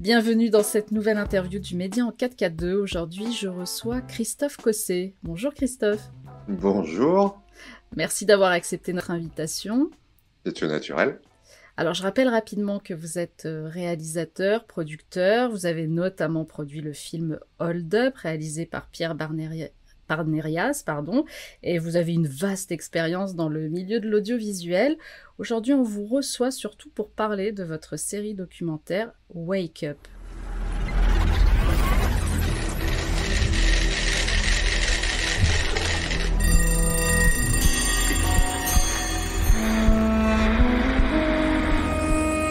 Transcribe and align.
Bienvenue 0.00 0.48
dans 0.48 0.62
cette 0.62 0.92
nouvelle 0.92 1.18
interview 1.18 1.60
du 1.60 1.76
Média 1.76 2.06
en 2.06 2.10
4K2. 2.10 2.72
Aujourd'hui, 2.72 3.34
je 3.34 3.48
reçois 3.48 4.00
Christophe 4.00 4.56
Cossé. 4.56 5.14
Bonjour 5.22 5.52
Christophe. 5.52 6.10
Bonjour. 6.48 7.38
Merci 7.96 8.24
d'avoir 8.24 8.50
accepté 8.50 8.94
notre 8.94 9.10
invitation. 9.10 9.90
C'est 10.46 10.54
tout 10.54 10.66
naturel. 10.66 11.20
Alors, 11.76 11.92
je 11.92 12.02
rappelle 12.02 12.28
rapidement 12.28 12.78
que 12.78 12.94
vous 12.94 13.18
êtes 13.18 13.44
euh, 13.44 13.68
réalisateur, 13.68 14.64
producteur. 14.64 15.50
Vous 15.50 15.66
avez 15.66 15.86
notamment 15.86 16.46
produit 16.46 16.80
le 16.80 16.94
film 16.94 17.38
Hold 17.58 17.94
Up, 17.94 18.16
réalisé 18.16 18.64
par 18.64 18.86
Pierre 18.86 19.14
Barnerias, 20.10 20.82
pardon, 20.84 21.24
et 21.62 21.78
vous 21.78 21.94
avez 21.94 22.12
une 22.14 22.26
vaste 22.26 22.72
expérience 22.72 23.36
dans 23.36 23.48
le 23.48 23.68
milieu 23.68 24.00
de 24.00 24.08
l'audiovisuel. 24.08 24.98
Aujourd'hui, 25.38 25.72
on 25.72 25.84
vous 25.84 26.04
reçoit 26.04 26.50
surtout 26.50 26.90
pour 26.90 27.10
parler 27.10 27.52
de 27.52 27.62
votre 27.62 27.96
série 27.96 28.34
documentaire 28.34 29.12
Wake 29.32 29.84
Up. 29.84 29.98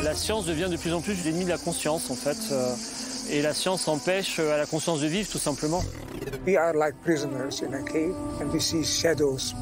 La 0.02 0.16
science 0.16 0.46
devient 0.46 0.70
de 0.72 0.78
plus 0.78 0.94
en 0.94 1.02
plus 1.02 1.26
l'ennemi 1.26 1.44
de 1.44 1.50
la 1.50 1.58
conscience, 1.58 2.10
en 2.10 2.16
fait. 2.16 2.38
Euh, 2.54 2.74
et 3.32 3.42
la 3.42 3.54
science 3.54 3.88
empêche 3.88 4.40
euh, 4.40 4.54
à 4.54 4.58
la 4.58 4.66
conscience 4.66 5.02
de 5.02 5.08
vivre, 5.08 5.30
tout 5.30 5.38
simplement. 5.38 5.84
We 6.46 6.58
are 6.58 6.74
like 6.74 6.96
prisoners 7.04 7.62
in 7.62 7.74
a 7.74 7.84
cave 7.84 8.16
and 8.42 8.52
we 8.52 8.62
see 8.62 8.84
shadows. 8.84 9.54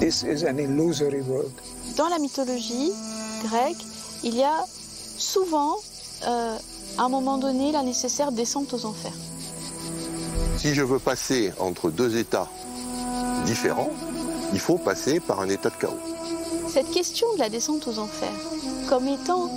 This 0.00 0.22
is 0.22 0.44
an 0.44 0.58
illusory 0.58 1.22
world. 1.22 1.52
Dans 1.96 2.08
la 2.08 2.18
mythologie 2.18 2.92
grecque, 3.44 3.84
il 4.22 4.36
y 4.36 4.42
a 4.42 4.64
souvent, 5.18 5.76
euh, 6.26 6.56
à 6.98 7.02
un 7.02 7.08
moment 7.08 7.38
donné, 7.38 7.72
la 7.72 7.82
nécessaire 7.82 8.32
descente 8.32 8.74
aux 8.74 8.84
enfers. 8.84 9.12
Si 10.58 10.74
je 10.74 10.82
veux 10.82 10.98
passer 10.98 11.52
entre 11.58 11.90
deux 11.90 12.16
états 12.16 12.48
différents, 13.46 13.90
il 14.52 14.60
faut 14.60 14.78
passer 14.78 15.20
par 15.20 15.40
un 15.40 15.48
état 15.48 15.70
de 15.70 15.76
chaos. 15.76 15.98
Cette 16.68 16.90
question 16.90 17.26
de 17.34 17.38
la 17.38 17.48
descente 17.48 17.86
aux 17.86 17.98
enfers, 17.98 18.28
comme 18.88 19.08
étant 19.08 19.48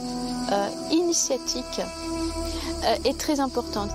euh, 0.51 0.67
initiatique, 0.91 1.81
est 3.05 3.17
très 3.17 3.39
importante. 3.39 3.93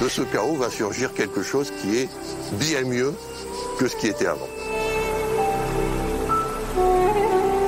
De 0.00 0.08
ce 0.08 0.22
chaos 0.22 0.54
va 0.54 0.70
surgir 0.70 1.12
quelque 1.12 1.42
chose 1.42 1.72
qui 1.82 1.98
est 1.98 2.08
bien 2.52 2.82
mieux 2.84 3.12
que 3.78 3.88
ce 3.88 3.96
qui 3.96 4.08
était 4.08 4.26
avant. 4.26 4.48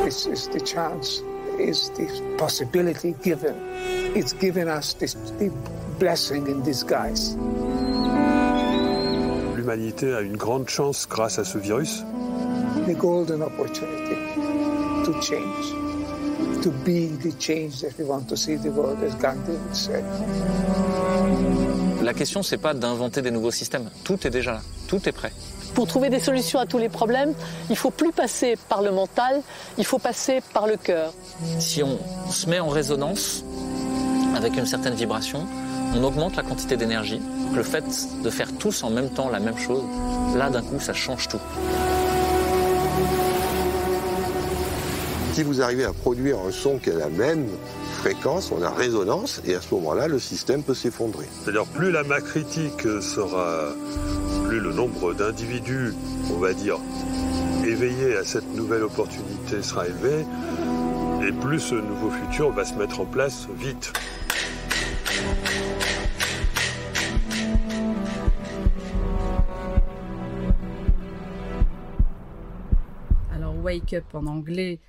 This 0.05 0.27
is 0.27 0.49
the 0.49 0.65
chance, 0.65 1.23
is 1.59 1.91
the 1.97 2.07
possibility 2.37 3.15
given. 3.23 3.55
It's 4.15 4.33
given 4.33 4.69
us 4.69 4.95
this 4.95 5.15
the 5.39 5.51
blessing 5.99 6.49
in 6.49 6.63
disguise. 6.63 7.37
L'humanité 9.57 10.15
a 10.15 10.21
une 10.21 10.37
grande 10.37 10.69
chance 10.69 11.07
grâce 11.09 11.39
à 11.39 11.45
ce 11.45 11.59
virus. 11.59 12.03
The 12.87 12.95
golden 12.97 13.43
opportunity 13.43 14.17
to 15.05 15.13
change, 15.21 15.75
to 16.63 16.71
be 16.85 17.09
the 17.23 17.33
change 17.39 17.81
that 17.81 17.93
we 17.99 18.05
want 18.05 18.29
to 18.29 18.37
see 18.37 18.57
the 18.57 18.71
world, 18.71 19.03
as 19.03 19.15
Gandhi 19.17 19.53
would 19.53 19.75
say. 19.75 20.03
La 22.03 22.15
question, 22.15 22.43
c'est 22.43 22.59
pas 22.59 22.75
d'inventer 22.75 23.23
des 23.23 23.31
nouveaux 23.31 23.51
systèmes. 23.51 23.91
Tout 24.05 24.27
est 24.27 24.31
déjà 24.31 24.53
là. 24.53 24.61
Tout 24.89 25.09
est 25.09 25.13
prêt. 25.13 25.33
Pour 25.75 25.87
trouver 25.87 26.11
des 26.11 26.19
solutions 26.19 26.59
à 26.59 26.67
tous 26.67 26.79
les 26.79 26.89
problèmes, 26.89 27.33
il 27.69 27.77
faut 27.77 27.91
plus 27.91 28.13
passer 28.13 28.57
par 28.69 28.83
le 28.83 28.91
mental, 28.91 29.43
il 29.79 29.85
faut 29.85 29.99
passer 29.99 30.43
par 30.53 30.67
le 30.67 30.77
cœur. 30.77 31.13
Si 31.59 31.83
on 31.83 31.99
se 32.31 32.49
met 32.49 32.59
en 32.59 32.69
résonance 32.69 33.45
avec 34.37 34.57
une 34.57 34.67
certaine 34.67 34.95
vibration, 34.95 35.47
on 35.95 36.03
augmente 36.03 36.37
la 36.37 36.43
quantité 36.43 36.77
d'énergie. 36.77 37.21
Le 37.55 37.63
fait 37.63 37.85
de 38.23 38.31
faire 38.31 38.49
tous 38.59 38.83
en 38.83 38.91
même 38.91 39.11
temps 39.11 39.29
la 39.29 39.41
même 39.41 39.59
chose, 39.59 39.83
là 40.37 40.51
d'un 40.51 40.63
coup, 40.63 40.81
ça 40.81 40.93
change 40.93 41.29
tout. 41.29 41.41
Si 45.41 45.45
vous 45.45 45.63
arrivez 45.63 45.85
à 45.85 45.95
produire 45.95 46.39
un 46.41 46.51
son 46.51 46.77
qui 46.77 46.91
a 46.91 46.97
la 46.97 47.09
même 47.09 47.47
fréquence, 47.95 48.53
on 48.53 48.61
a 48.61 48.69
résonance, 48.69 49.41
et 49.47 49.55
à 49.55 49.63
ce 49.63 49.75
moment-là, 49.75 50.07
le 50.07 50.19
système 50.19 50.63
peut 50.63 50.75
s'effondrer. 50.75 51.25
C'est-à-dire 51.33 51.65
plus 51.65 51.91
la 51.91 52.03
masse 52.03 52.25
critique 52.25 52.83
sera, 53.01 53.73
plus 54.47 54.61
le 54.61 54.71
nombre 54.75 55.15
d'individus, 55.15 55.95
on 56.31 56.37
va 56.37 56.53
dire, 56.53 56.77
éveillés 57.67 58.19
à 58.19 58.25
cette 58.27 58.55
nouvelle 58.55 58.83
opportunité 58.83 59.63
sera 59.63 59.87
élevé, 59.87 60.27
et 61.27 61.33
plus 61.33 61.59
ce 61.59 61.77
nouveau 61.77 62.11
futur 62.11 62.51
va 62.53 62.67
se 62.67 62.75
mettre 62.75 63.01
en 63.01 63.07
place 63.07 63.49
vite. 63.57 63.95
Alors, 73.35 73.55
Wake 73.65 73.95
Up 73.95 74.05
en 74.13 74.27
anglais, 74.27 74.81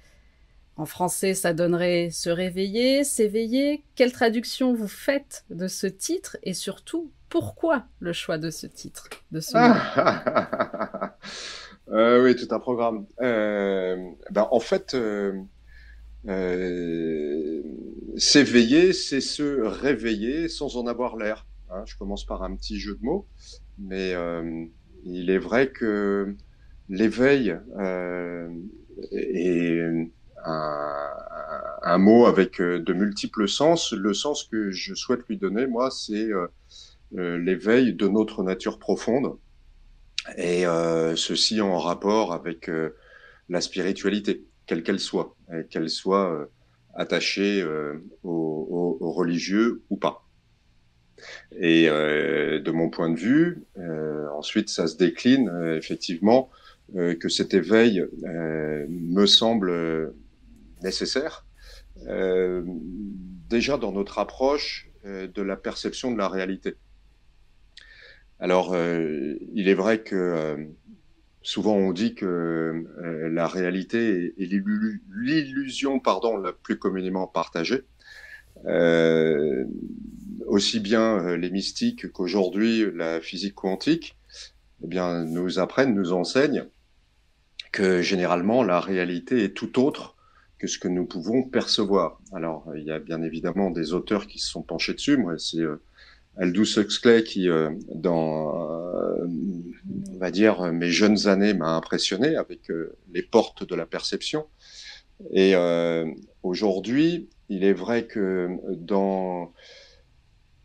en 0.81 0.85
français, 0.85 1.35
ça 1.35 1.53
donnerait 1.53 2.09
se 2.09 2.31
réveiller, 2.31 3.03
s'éveiller. 3.03 3.83
Quelle 3.93 4.11
traduction 4.11 4.73
vous 4.73 4.87
faites 4.87 5.45
de 5.51 5.67
ce 5.67 5.85
titre 5.85 6.37
et 6.41 6.55
surtout, 6.55 7.11
pourquoi 7.29 7.85
le 7.99 8.13
choix 8.13 8.39
de 8.39 8.49
ce 8.49 8.65
titre 8.65 9.07
de 9.31 9.41
euh, 11.91 12.23
Oui, 12.23 12.35
tout 12.35 12.47
un 12.49 12.59
programme. 12.59 13.05
Euh, 13.21 13.95
ben, 14.31 14.47
en 14.49 14.59
fait, 14.59 14.95
euh, 14.95 15.43
s'éveiller, 18.17 18.93
c'est 18.93 19.21
se 19.21 19.61
réveiller 19.61 20.47
sans 20.47 20.77
en 20.77 20.87
avoir 20.87 21.15
l'air. 21.15 21.45
Hein. 21.69 21.83
je 21.85 21.95
commence 21.95 22.25
par 22.25 22.41
un 22.41 22.55
petit 22.55 22.79
jeu 22.79 22.95
de 22.95 23.05
mots, 23.05 23.27
mais 23.77 24.15
il 25.05 25.29
est 25.29 25.37
vrai 25.37 25.69
que 25.69 26.35
l'éveil 26.89 27.55
est 29.11 30.11
un, 30.45 31.97
mot 31.97 32.25
avec 32.25 32.61
de 32.61 32.93
multiples 32.93 33.47
sens. 33.47 33.91
Le 33.91 34.13
sens 34.13 34.43
que 34.43 34.71
je 34.71 34.95
souhaite 34.95 35.21
lui 35.27 35.37
donner, 35.37 35.67
moi, 35.67 35.91
c'est 35.91 36.29
euh, 37.17 37.37
l'éveil 37.37 37.93
de 37.93 38.07
notre 38.07 38.41
nature 38.41 38.79
profonde, 38.79 39.35
et 40.37 40.65
euh, 40.65 41.13
ceci 41.17 41.59
en 41.59 41.77
rapport 41.77 42.31
avec 42.31 42.69
euh, 42.69 42.95
la 43.49 43.59
spiritualité, 43.59 44.45
quelle 44.65 44.81
qu'elle 44.81 44.99
soit, 44.99 45.35
qu'elle 45.69 45.89
soit 45.89 46.49
attachée 46.93 47.65
aux, 48.23 48.97
aux, 49.01 49.11
religieux 49.11 49.81
ou 49.89 49.97
pas. 49.97 50.25
Et 51.59 51.87
de 51.87 52.71
mon 52.71 52.89
point 52.89 53.09
de 53.09 53.19
vue, 53.19 53.65
ensuite, 54.33 54.69
ça 54.69 54.87
se 54.87 54.95
décline 54.95 55.51
effectivement 55.75 56.49
que 56.95 57.27
cet 57.27 57.53
éveil 57.53 58.05
me 58.23 59.25
semble 59.25 60.13
nécessaire. 60.83 61.45
Euh, 62.07 62.63
déjà 63.49 63.77
dans 63.77 63.91
notre 63.91 64.19
approche 64.19 64.89
euh, 65.05 65.27
de 65.27 65.41
la 65.41 65.55
perception 65.55 66.11
de 66.11 66.17
la 66.17 66.27
réalité. 66.27 66.75
Alors, 68.39 68.73
euh, 68.73 69.35
il 69.53 69.67
est 69.69 69.73
vrai 69.73 70.01
que 70.01 70.67
souvent 71.43 71.75
on 71.75 71.91
dit 71.91 72.15
que 72.15 72.85
la 73.31 73.47
réalité 73.47 74.33
est, 74.37 74.43
est 74.43 74.63
l'illusion, 75.13 75.99
pardon, 75.99 76.37
la 76.37 76.53
plus 76.53 76.77
communément 76.77 77.27
partagée. 77.27 77.83
aussi 80.47 80.79
bien 80.79 81.37
les 81.37 81.49
mystiques 81.49 82.11
qu'aujourd'hui 82.11 82.85
la 82.93 83.21
physique 83.21 83.55
quantique, 83.55 84.17
eh 84.83 84.87
bien, 84.87 85.25
nous 85.25 85.59
apprennent, 85.59 85.93
nous 85.93 86.13
enseignent 86.13 86.65
que 87.71 88.01
généralement 88.01 88.63
la 88.63 88.79
réalité 88.79 89.43
est 89.43 89.53
tout 89.53 89.79
autre 89.79 90.15
que 90.61 90.67
ce 90.67 90.77
que 90.77 90.87
nous 90.87 91.07
pouvons 91.07 91.41
percevoir. 91.41 92.21
Alors, 92.31 92.71
il 92.77 92.83
y 92.83 92.91
a 92.91 92.99
bien 92.99 93.23
évidemment 93.23 93.71
des 93.71 93.93
auteurs 93.93 94.27
qui 94.27 94.37
se 94.37 94.47
sont 94.47 94.61
penchés 94.61 94.93
dessus. 94.93 95.17
Moi, 95.17 95.39
c'est 95.39 95.57
euh, 95.57 95.81
Aldous 96.37 96.77
Huxley 96.77 97.23
qui, 97.23 97.49
euh, 97.49 97.71
dans, 97.95 98.69
euh, 98.69 99.25
on 100.13 100.19
va 100.19 100.29
dire, 100.29 100.71
mes 100.71 100.91
jeunes 100.91 101.27
années, 101.27 101.55
m'a 101.55 101.75
impressionné 101.75 102.35
avec 102.35 102.69
euh, 102.69 102.95
les 103.11 103.23
portes 103.23 103.67
de 103.67 103.73
la 103.73 103.87
perception. 103.87 104.45
Et 105.31 105.55
euh, 105.55 106.05
aujourd'hui, 106.43 107.27
il 107.49 107.63
est 107.63 107.73
vrai 107.73 108.05
que 108.05 108.47
dans 108.75 109.53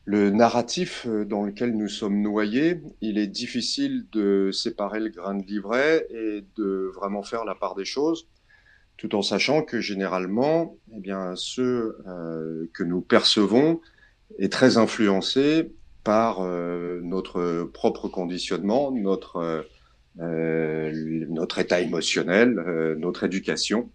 le 0.04 0.28
narratif 0.28 1.06
dans 1.06 1.42
lequel 1.42 1.74
nous 1.74 1.88
sommes 1.88 2.20
noyés, 2.20 2.82
il 3.00 3.16
est 3.16 3.26
difficile 3.26 4.04
de 4.12 4.50
séparer 4.52 5.00
le 5.00 5.08
grain 5.08 5.34
de 5.34 5.44
livret 5.46 6.06
et 6.10 6.44
de 6.56 6.92
vraiment 6.94 7.22
faire 7.22 7.46
la 7.46 7.54
part 7.54 7.74
des 7.74 7.86
choses 7.86 8.28
tout 8.96 9.14
en 9.14 9.22
sachant 9.22 9.62
que 9.62 9.80
généralement, 9.80 10.76
eh 10.94 11.00
bien, 11.00 11.34
ce 11.36 11.96
euh, 12.06 12.70
que 12.72 12.82
nous 12.82 13.00
percevons 13.00 13.80
est 14.38 14.52
très 14.52 14.78
influencé 14.78 15.72
par 16.02 16.40
euh, 16.40 17.00
notre 17.02 17.68
propre 17.72 18.08
conditionnement, 18.08 18.90
notre 18.90 19.66
euh, 20.18 21.26
notre 21.28 21.58
état 21.58 21.80
émotionnel, 21.80 22.54
notre 22.96 23.24
éducation, 23.24 23.90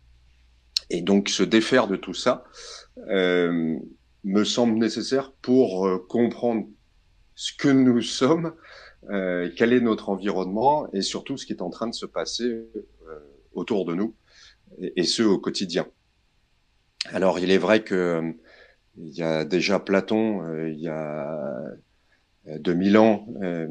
et 0.91 1.01
donc 1.01 1.29
se 1.29 1.41
défaire 1.41 1.87
de 1.87 1.95
tout 1.95 2.13
ça, 2.13 2.43
me 3.07 4.43
semble 4.43 4.77
nécessaire 4.77 5.31
pour 5.41 6.05
comprendre 6.07 6.67
ce 7.33 7.53
que 7.57 7.69
nous 7.69 8.03
sommes, 8.03 8.53
quel 9.09 9.73
est 9.73 9.79
notre 9.79 10.09
environnement 10.09 10.93
et 10.93 11.01
surtout 11.01 11.37
ce 11.37 11.47
qui 11.47 11.53
est 11.53 11.63
en 11.63 11.71
train 11.71 11.87
de 11.87 11.95
se 11.95 12.05
passer 12.05 12.67
autour 13.55 13.85
de 13.85 13.95
nous 13.95 14.13
et, 14.79 15.03
ce 15.03 15.23
au 15.23 15.39
quotidien. 15.39 15.87
Alors 17.11 17.39
il 17.39 17.51
est 17.51 17.57
vrai 17.57 17.83
que 17.83 18.35
il 18.97 19.13
y 19.13 19.23
a 19.23 19.45
déjà 19.45 19.79
Platon, 19.79 20.43
euh, 20.43 20.69
il 20.69 20.79
y 20.79 20.87
a 20.87 21.63
2000 22.45 22.97
ans, 22.97 23.27
euh, 23.41 23.67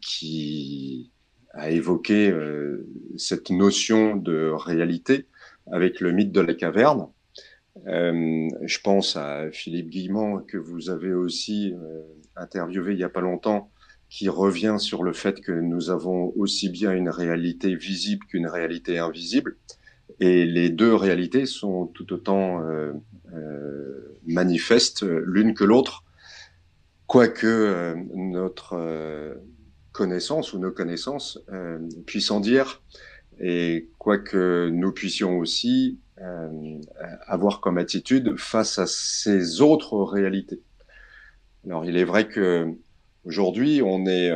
qui 0.00 1.12
a 1.52 1.70
évoqué 1.70 2.30
euh, 2.30 2.86
cette 3.16 3.50
notion 3.50 4.16
de 4.16 4.50
réalité 4.50 5.26
avec 5.70 6.00
le 6.00 6.12
mythe 6.12 6.32
de 6.32 6.40
la 6.40 6.54
caverne. 6.54 7.08
je 7.86 8.80
pense 8.82 9.16
à 9.16 9.50
Philippe 9.50 9.88
Guillemont 9.88 10.40
que 10.40 10.58
vous 10.58 10.90
avez 10.90 11.12
aussi 11.12 11.74
interviewé 12.36 12.92
il 12.92 12.98
y 12.98 13.04
a 13.04 13.08
pas 13.08 13.20
longtemps, 13.20 13.70
qui 14.10 14.28
revient 14.28 14.76
sur 14.78 15.02
le 15.02 15.12
fait 15.12 15.40
que 15.40 15.52
nous 15.52 15.90
avons 15.90 16.32
aussi 16.36 16.68
bien 16.68 16.92
une 16.92 17.08
réalité 17.08 17.74
visible 17.74 18.26
qu'une 18.26 18.46
réalité 18.46 18.98
invisible. 18.98 19.56
Et 20.20 20.46
les 20.46 20.70
deux 20.70 20.94
réalités 20.94 21.46
sont 21.46 21.86
tout 21.86 22.12
autant 22.12 22.62
euh, 22.62 22.92
euh, 23.34 24.18
manifestes 24.26 25.02
l'une 25.02 25.54
que 25.54 25.64
l'autre, 25.64 26.04
quoique 27.06 27.46
euh, 27.46 27.94
notre 28.14 28.74
euh, 28.74 29.34
connaissance 29.92 30.52
ou 30.52 30.58
nos 30.58 30.72
connaissances 30.72 31.38
euh, 31.52 31.78
puissent 32.06 32.30
en 32.30 32.40
dire, 32.40 32.82
et 33.40 33.90
quoique 33.98 34.68
nous 34.70 34.92
puissions 34.92 35.38
aussi 35.38 35.98
avoir 37.26 37.60
comme 37.60 37.76
attitude 37.76 38.36
face 38.36 38.78
à 38.78 38.86
ces 38.86 39.60
autres 39.60 39.96
réalités. 39.96 40.62
Alors 41.66 41.84
il 41.84 41.96
est 41.96 42.04
vrai 42.04 42.28
que 42.28 42.72
aujourd'hui 43.24 43.82
on 43.82 44.06
est 44.06 44.30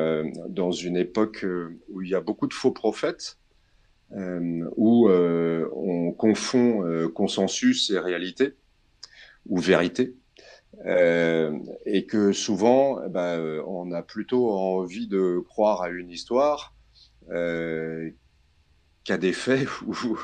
dans 0.49 0.73
une 0.73 0.97
époque 0.97 1.47
où 1.89 2.03
il 2.03 2.11
y 2.11 2.17
a 2.17 2.21
beaucoup 2.21 2.49
de 2.49 2.53
faux 2.53 2.73
prophètes, 2.73 3.38
où 4.11 5.09
euh, 5.09 5.69
on 5.75 6.13
confond 6.13 6.85
euh, 6.85 7.09
consensus 7.09 7.91
et 7.91 7.99
réalité 7.99 8.55
ou 9.47 9.59
vérité. 9.59 10.15
Euh, 10.87 11.59
et 11.87 12.07
que 12.07 12.33
souvent, 12.33 13.03
eh 13.05 13.09
ben, 13.09 13.63
on 13.67 13.91
a 13.91 14.03
plutôt 14.03 14.51
envie 14.51 15.09
de 15.09 15.43
croire 15.49 15.83
à 15.83 15.89
une 15.89 16.11
histoire 16.11 16.75
euh, 17.31 18.11
qu'à 19.05 19.17
des 19.19 19.33
faits 19.33 19.69
ou 19.87 20.19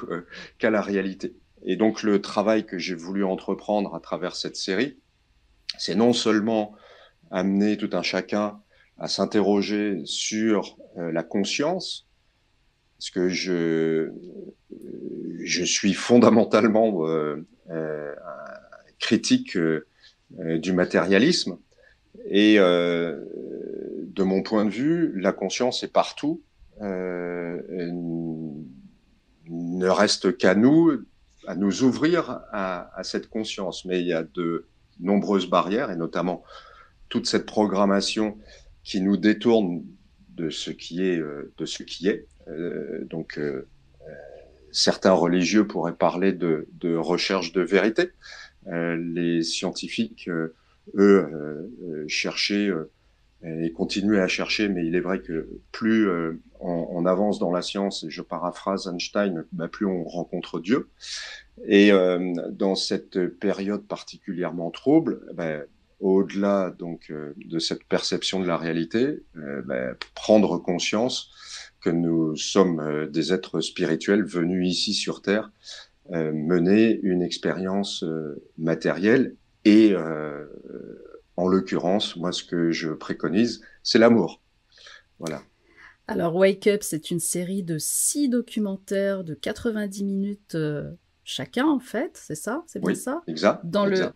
qu'à 0.59 0.71
la 0.71 0.81
réalité. 0.81 1.35
Et 1.65 1.77
donc 1.77 2.03
le 2.03 2.21
travail 2.21 2.67
que 2.67 2.79
j'ai 2.79 2.95
voulu 2.95 3.25
entreprendre 3.25 3.95
à 3.95 4.01
travers 4.01 4.37
cette 4.37 4.57
série, 4.57 4.99
c'est 5.79 5.95
non 5.95 6.13
seulement 6.13 6.75
amener 7.31 7.77
tout 7.77 7.91
un 7.93 8.03
chacun 8.03 8.61
à 8.99 9.09
s'interroger 9.09 10.03
sur 10.05 10.77
euh, 10.99 11.11
la 11.11 11.23
conscience, 11.23 12.04
parce 12.99 13.11
que 13.11 13.29
je, 13.29 14.11
je 15.45 15.65
suis 15.65 15.95
fondamentalement 15.95 17.07
euh, 17.07 17.47
euh, 17.71 18.15
critique 18.99 19.57
euh, 19.57 19.87
du 20.59 20.73
matérialisme. 20.73 21.59
Et 22.31 22.57
de 22.57 24.23
mon 24.23 24.43
point 24.43 24.65
de 24.65 24.71
vue, 24.71 25.21
la 25.21 25.33
conscience 25.33 25.83
est 25.83 25.93
partout. 25.93 26.43
Ne 26.81 28.55
reste 29.89 30.39
qu'à 30.39 30.55
nous, 30.55 30.93
à 31.47 31.55
nous 31.55 31.83
ouvrir 31.83 32.41
à, 32.53 32.91
à, 32.99 33.05
cette 33.05 33.29
conscience. 33.29 33.85
Mais 33.85 34.01
il 34.01 34.07
y 34.07 34.15
a 34.15 34.23
de 34.23 34.67
nombreuses 35.01 35.51
barrières, 35.51 35.91
et 35.91 35.97
notamment 35.97 36.43
toute 37.11 37.27
cette 37.27 37.45
programmation 37.47 38.39
qui 38.85 39.03
nous 39.03 39.19
détourne 39.19 39.85
de 40.31 40.49
ce 40.51 40.71
qui 40.71 41.03
est, 41.03 41.19
de 41.19 41.67
ce 41.67 41.83
qui 41.83 42.09
est. 42.09 42.27
Euh, 42.49 43.05
donc, 43.05 43.39
euh, 43.39 43.67
euh, 44.07 44.13
certains 44.73 45.13
religieux 45.13 45.67
pourraient 45.67 45.95
parler 45.95 46.33
de, 46.33 46.69
de 46.81 46.97
recherche 46.97 47.53
de 47.53 47.63
vérité. 47.63 48.11
les 48.67 49.43
scientifiques, 49.43 50.29
eux, 50.95 52.07
cherchaient 52.09 52.71
et 53.45 53.73
continuer 53.73 54.21
à 54.21 54.29
chercher, 54.29 54.69
mais 54.69 54.87
il 54.87 54.95
est 54.95 55.01
vrai 55.01 55.21
que 55.21 55.49
plus 55.71 56.09
euh, 56.09 56.41
on, 56.61 56.87
on, 56.91 57.07
avance 57.07 57.39
dans 57.39 57.51
la 57.51 57.61
science, 57.61 58.05
et 58.05 58.11
je 58.11 58.23
paraphrase 58.23 58.89
Einstein, 58.89 59.45
bah, 59.53 59.69
plus 59.69 59.87
on 59.87 60.05
rencontre 60.05 60.61
Dieu. 60.61 60.89
Et 61.67 61.93
euh, 61.93 62.33
dans 62.51 62.75
cette 62.75 63.27
période 63.39 63.87
particulièrement 63.87 64.71
trouble, 64.71 65.21
bah, 65.35 65.59
au-delà 66.01 66.71
donc 66.71 67.11
euh, 67.11 67.35
de 67.37 67.59
cette 67.59 67.85
perception 67.85 68.41
de 68.41 68.47
la 68.47 68.57
réalité, 68.57 69.23
bah, 69.35 69.95
prendre 70.15 70.57
conscience 70.59 71.31
que 71.85 71.91
nous 71.91 72.35
sommes 72.37 72.81
euh, 72.81 73.07
des 73.07 73.33
êtres 73.33 73.61
spirituels 73.61 74.25
venus 74.25 74.67
ici 74.67 74.95
sur 74.95 75.21
Terre 75.21 75.53
euh, 76.13 76.33
mener 76.33 76.99
une 77.03 77.23
expérience 77.23 78.03
euh, 78.03 78.43
matérielle 78.59 79.37
et 79.67 79.95
en 81.37 81.49
l'occurrence, 81.49 82.17
moi, 82.17 82.33
ce 82.33 82.45
que 82.45 82.71
je 82.71 82.91
préconise, 82.91 83.63
c'est 83.83 83.99
l'amour. 83.99 84.43
Voilà. 85.19 85.43
Alors, 86.07 86.37
Wake 86.37 86.67
Up, 86.67 86.83
c'est 86.83 87.11
une 87.11 87.19
série 87.19 87.63
de 87.63 87.79
six 87.79 88.29
documentaires 88.29 89.25
de 89.25 89.33
90 89.33 90.05
minutes 90.05 90.57
chacun, 91.25 91.65
en 91.65 91.81
fait, 91.81 92.11
c'est 92.23 92.35
ça? 92.35 92.63
C'est 92.67 92.79
bien 92.79 92.91
oui, 92.91 92.97
ça? 92.97 93.23
Exact. 93.27 93.63
Dans 93.65 93.89
exact. 93.89 94.09
le 94.09 94.13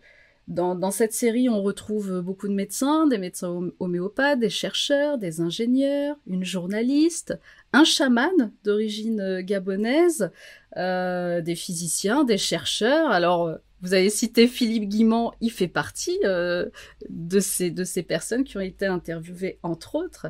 dans, 0.49 0.91
cette 0.91 1.13
série, 1.13 1.47
on 1.47 1.61
retrouve 1.61 2.21
beaucoup 2.21 2.47
de 2.47 2.53
médecins, 2.53 3.07
des 3.07 3.19
médecins 3.19 3.69
homéopathes, 3.79 4.39
des 4.39 4.49
chercheurs, 4.49 5.17
des 5.17 5.41
ingénieurs, 5.41 6.17
une 6.25 6.43
journaliste, 6.43 7.39
un 7.71 7.83
chaman 7.83 8.51
d'origine 8.63 9.41
gabonaise, 9.41 10.31
euh, 10.75 11.41
des 11.41 11.55
physiciens, 11.55 12.23
des 12.23 12.39
chercheurs. 12.39 13.11
Alors, 13.11 13.59
vous 13.81 13.93
avez 13.93 14.09
cité 14.09 14.47
Philippe 14.47 14.89
Guimand, 14.89 15.33
il 15.39 15.51
fait 15.51 15.67
partie 15.67 16.19
euh, 16.25 16.69
de, 17.09 17.39
ces, 17.39 17.71
de 17.71 17.83
ces 17.83 18.03
personnes 18.03 18.43
qui 18.43 18.57
ont 18.57 18.61
été 18.61 18.85
interviewées, 18.85 19.59
entre 19.63 19.95
autres. 19.95 20.27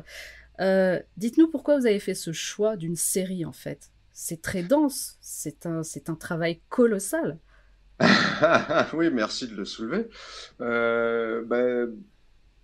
Euh, 0.60 1.00
Dites-nous 1.16 1.48
pourquoi 1.48 1.78
vous 1.78 1.86
avez 1.86 1.98
fait 1.98 2.14
ce 2.14 2.32
choix 2.32 2.76
d'une 2.76 2.96
série, 2.96 3.44
en 3.44 3.52
fait. 3.52 3.90
C'est 4.12 4.42
très 4.42 4.62
dense, 4.62 5.16
c'est 5.20 5.66
un, 5.66 5.82
c'est 5.82 6.10
un 6.10 6.14
travail 6.14 6.60
colossal. 6.68 7.38
oui, 8.94 9.10
merci 9.12 9.46
de 9.48 9.54
le 9.54 9.64
soulever. 9.64 10.08
Euh, 10.60 11.42
ben, 11.44 11.90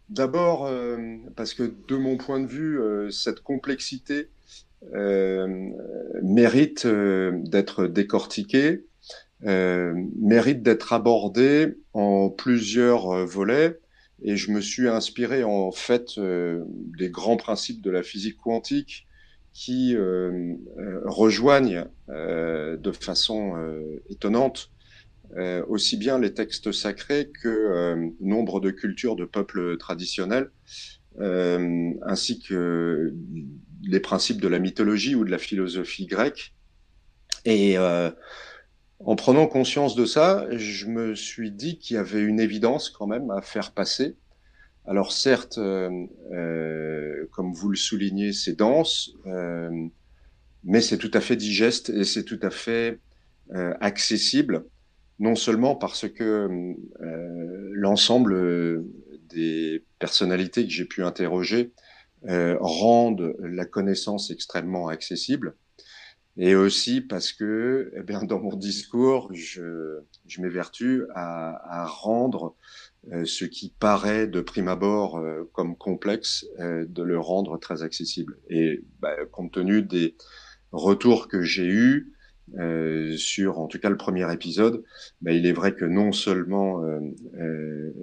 D'abord, 0.08 0.66
euh, 0.66 1.16
parce 1.34 1.52
que 1.52 1.64
de 1.88 1.96
mon 1.96 2.16
point 2.16 2.38
de 2.38 2.46
vue, 2.46 2.80
euh, 2.80 3.10
cette 3.10 3.40
complexité 3.40 4.28
mérite 6.22 6.86
d'être 6.86 7.86
décortiquée, 7.88 8.84
mérite 9.40 10.62
d'être 10.62 10.92
abordée 10.92 11.78
en 11.92 12.30
plusieurs 12.30 13.26
volets. 13.26 13.80
Et 14.22 14.36
je 14.36 14.52
me 14.52 14.60
suis 14.60 14.86
inspiré 14.86 15.42
en 15.42 15.72
fait 15.72 16.20
des 16.20 17.10
grands 17.10 17.36
principes 17.36 17.82
de 17.82 17.90
la 17.90 18.04
physique 18.04 18.36
quantique 18.36 19.08
qui 19.52 19.96
rejoignent 21.04 21.86
de 22.08 22.92
façon 22.92 23.54
étonnante 24.08 24.70
euh, 25.36 25.64
aussi 25.68 25.96
bien 25.96 26.18
les 26.18 26.32
textes 26.32 26.72
sacrés 26.72 27.30
que 27.42 27.48
euh, 27.48 28.08
nombre 28.20 28.60
de 28.60 28.70
cultures 28.70 29.16
de 29.16 29.24
peuples 29.24 29.76
traditionnels, 29.76 30.50
euh, 31.20 31.90
ainsi 32.06 32.40
que 32.40 33.12
les 33.82 34.00
principes 34.00 34.40
de 34.40 34.48
la 34.48 34.58
mythologie 34.58 35.14
ou 35.14 35.24
de 35.24 35.30
la 35.30 35.38
philosophie 35.38 36.06
grecque. 36.06 36.54
Et 37.44 37.76
en 37.78 39.14
prenant 39.14 39.46
conscience 39.46 39.94
de 39.94 40.04
ça, 40.04 40.48
je 40.50 40.86
me 40.86 41.14
suis 41.14 41.52
dit 41.52 41.78
qu'il 41.78 41.94
y 41.94 41.98
avait 41.98 42.22
une 42.22 42.40
évidence 42.40 42.90
quand 42.90 43.06
même 43.06 43.30
à 43.30 43.40
faire 43.40 43.70
passer. 43.72 44.16
Alors 44.84 45.12
certes, 45.12 45.54
comme 45.54 47.52
vous 47.52 47.68
le 47.68 47.76
soulignez, 47.76 48.32
c'est 48.32 48.58
dense, 48.58 49.12
mais 50.64 50.80
c'est 50.80 50.98
tout 50.98 51.12
à 51.14 51.20
fait 51.20 51.36
digeste 51.36 51.90
et 51.90 52.02
c'est 52.02 52.24
tout 52.24 52.40
à 52.42 52.50
fait 52.50 52.98
accessible 53.80 54.64
non 55.18 55.34
seulement 55.34 55.76
parce 55.76 56.08
que 56.08 56.48
euh, 57.00 57.70
l'ensemble 57.72 58.84
des 59.28 59.84
personnalités 59.98 60.64
que 60.64 60.70
j'ai 60.70 60.84
pu 60.84 61.02
interroger 61.02 61.72
euh, 62.28 62.56
rendent 62.60 63.34
la 63.40 63.64
connaissance 63.66 64.30
extrêmement 64.30 64.88
accessible, 64.88 65.56
et 66.38 66.54
aussi 66.54 67.00
parce 67.00 67.32
que, 67.32 67.90
eh 67.96 68.02
bien, 68.02 68.22
dans 68.22 68.38
mon 68.40 68.56
discours, 68.56 69.30
je, 69.32 70.00
je 70.26 70.40
m'évertue 70.42 71.04
à, 71.14 71.82
à 71.82 71.86
rendre 71.86 72.56
euh, 73.12 73.24
ce 73.24 73.44
qui 73.46 73.72
paraît 73.78 74.26
de 74.26 74.40
prime 74.42 74.68
abord 74.68 75.16
euh, 75.18 75.48
comme 75.52 75.76
complexe, 75.76 76.44
euh, 76.58 76.84
de 76.88 77.02
le 77.02 77.18
rendre 77.18 77.58
très 77.58 77.82
accessible. 77.82 78.38
Et 78.50 78.82
bah, 79.00 79.14
compte 79.32 79.52
tenu 79.52 79.82
des 79.82 80.16
retours 80.72 81.28
que 81.28 81.42
j'ai 81.42 81.66
eus, 81.66 82.12
sur, 83.16 83.58
en 83.58 83.66
tout 83.66 83.78
cas, 83.78 83.90
le 83.90 83.96
premier 83.96 84.32
épisode, 84.32 84.82
bah, 85.20 85.32
il 85.32 85.46
est 85.46 85.52
vrai 85.52 85.74
que 85.74 85.84
non 85.84 86.12
seulement 86.12 86.82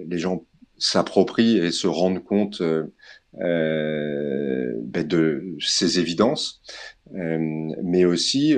les 0.06 0.18
gens 0.18 0.44
s'approprient 0.76 1.58
et 1.58 1.70
se 1.70 1.86
rendent 1.86 2.22
compte 2.22 2.62
bah, 3.32 3.42
de 5.02 5.56
ces 5.60 5.98
évidences, 5.98 6.62
mais 7.12 8.04
aussi 8.04 8.56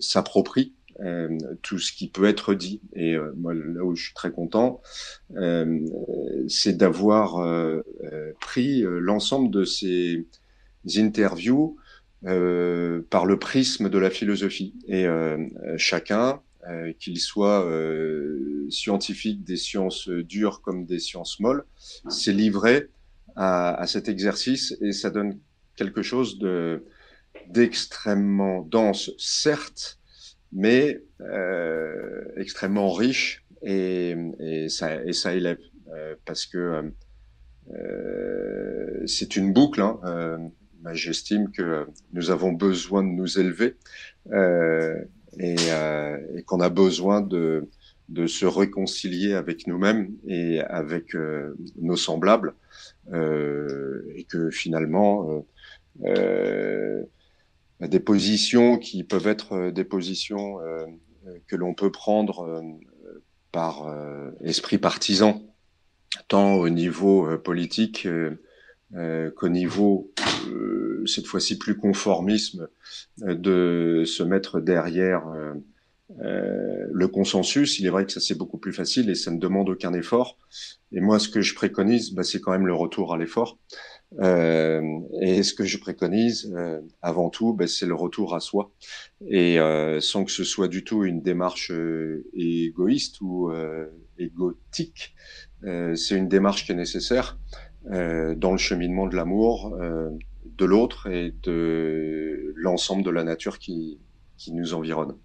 s'approprient 0.00 0.74
euh, 1.00 1.36
tout 1.62 1.78
ce 1.78 1.92
qui 1.92 2.08
peut 2.08 2.26
être 2.26 2.54
dit. 2.54 2.80
Et 2.94 3.14
euh, 3.14 3.32
moi, 3.36 3.52
là 3.52 3.84
où 3.84 3.96
je 3.96 4.04
suis 4.04 4.14
très 4.14 4.30
content, 4.30 4.80
euh, 5.36 5.80
c'est 6.48 6.76
d'avoir 6.76 7.44
pris 8.40 8.82
l'ensemble 8.82 9.50
de 9.50 9.64
ces 9.64 10.26
interviews 10.96 11.76
par 12.24 13.26
le 13.26 13.38
prisme 13.38 13.90
de 13.90 13.98
la 13.98 14.10
philosophie. 14.10 14.74
Et 14.88 15.06
chacun, 15.76 16.40
qu'il 16.98 17.18
soit 17.18 17.68
scientifique 18.70 19.44
des 19.44 19.56
sciences 19.56 20.08
dures 20.08 20.62
comme 20.62 20.86
des 20.86 20.98
sciences 20.98 21.38
molles, 21.40 21.64
s'est 22.08 22.32
livré 22.32 22.88
à, 23.36 23.74
à, 23.74 23.86
cet 23.86 24.08
exercice 24.08 24.76
et 24.80 24.92
ça 24.92 25.10
donne 25.10 25.38
quelque 25.76 26.02
chose 26.02 26.38
de 26.38 26.84
d'extrêmement 27.48 28.62
dense, 28.62 29.10
certes, 29.18 29.98
mais 30.52 31.02
euh, 31.20 32.24
extrêmement 32.36 32.92
riche 32.92 33.44
et, 33.62 34.14
et, 34.38 34.68
ça, 34.68 35.04
et 35.04 35.12
ça 35.12 35.34
élève 35.34 35.58
euh, 35.92 36.14
parce 36.24 36.46
que 36.46 36.92
euh, 37.70 39.02
c'est 39.06 39.36
une 39.36 39.52
boucle. 39.52 39.80
Hein, 39.80 39.98
euh, 40.04 40.38
J'estime 40.92 41.50
que 41.50 41.86
nous 42.12 42.30
avons 42.30 42.52
besoin 42.52 43.02
de 43.02 43.08
nous 43.08 43.38
élever 43.38 43.76
euh, 44.32 45.02
et, 45.38 45.56
et 46.36 46.42
qu'on 46.42 46.60
a 46.60 46.68
besoin 46.68 47.20
de, 47.20 47.68
de 48.08 48.26
se 48.26 48.46
réconcilier 48.46 49.34
avec 49.34 49.66
nous-mêmes 49.66 50.10
et 50.26 50.60
avec 50.60 51.16
nos 51.80 51.96
semblables 51.96 52.54
et 53.12 54.24
que 54.28 54.50
finalement 54.50 55.44
euh, 56.04 57.04
des 57.80 58.00
positions 58.00 58.78
qui 58.78 59.04
peuvent 59.04 59.26
être 59.26 59.52
euh, 59.54 59.70
des 59.70 59.84
positions 59.84 60.60
euh, 60.60 60.86
que 61.46 61.56
l'on 61.56 61.74
peut 61.74 61.90
prendre 61.90 62.40
euh, 62.40 62.60
par 63.52 63.86
esprit 64.40 64.78
partisan, 64.78 65.40
tant 66.26 66.54
au 66.54 66.68
niveau 66.68 67.38
politique 67.38 68.08
qu'au 69.36 69.48
niveau, 69.48 70.12
cette 71.06 71.26
fois-ci 71.26 71.58
plus 71.58 71.76
conformisme, 71.76 72.68
de 73.18 74.04
se 74.06 74.22
mettre 74.22 74.60
derrière 74.60 75.24
le 76.18 77.06
consensus. 77.08 77.78
Il 77.78 77.86
est 77.86 77.90
vrai 77.90 78.06
que 78.06 78.12
ça 78.12 78.20
c'est 78.20 78.36
beaucoup 78.36 78.58
plus 78.58 78.72
facile 78.72 79.10
et 79.10 79.14
ça 79.14 79.30
ne 79.30 79.38
demande 79.38 79.68
aucun 79.68 79.92
effort. 79.94 80.38
Et 80.92 81.00
moi, 81.00 81.18
ce 81.18 81.28
que 81.28 81.40
je 81.40 81.54
préconise, 81.54 82.12
bah, 82.12 82.22
c'est 82.22 82.40
quand 82.40 82.52
même 82.52 82.66
le 82.66 82.74
retour 82.74 83.12
à 83.12 83.18
l'effort. 83.18 83.58
Euh, 84.20 85.00
et 85.20 85.42
ce 85.42 85.54
que 85.54 85.64
je 85.64 85.78
préconise, 85.78 86.52
euh, 86.56 86.80
avant 87.02 87.30
tout, 87.30 87.52
ben, 87.52 87.66
c'est 87.66 87.86
le 87.86 87.94
retour 87.94 88.34
à 88.34 88.40
soi, 88.40 88.70
et 89.26 89.58
euh, 89.58 90.00
sans 90.00 90.24
que 90.24 90.30
ce 90.30 90.44
soit 90.44 90.68
du 90.68 90.84
tout 90.84 91.04
une 91.04 91.20
démarche 91.20 91.70
euh, 91.72 92.24
égoïste 92.34 93.20
ou 93.20 93.50
euh, 93.50 93.86
égotique. 94.18 95.14
c'est 95.62 96.16
une 96.16 96.28
démarche 96.28 96.66
qui 96.66 96.72
est 96.72 96.76
nécessaire 96.76 97.38
dans 97.90 98.52
le 98.52 98.58
cheminement 98.58 99.06
de 99.06 99.16
l'amour 99.16 99.76
de 100.44 100.64
l'autre 100.64 101.08
et 101.08 101.34
de 101.42 102.52
l'ensemble 102.56 103.02
de 103.02 103.10
la 103.10 103.24
nature 103.24 103.58
qui, 103.58 103.98
qui 104.36 104.52
nous 104.52 104.74
environne. 104.74 105.16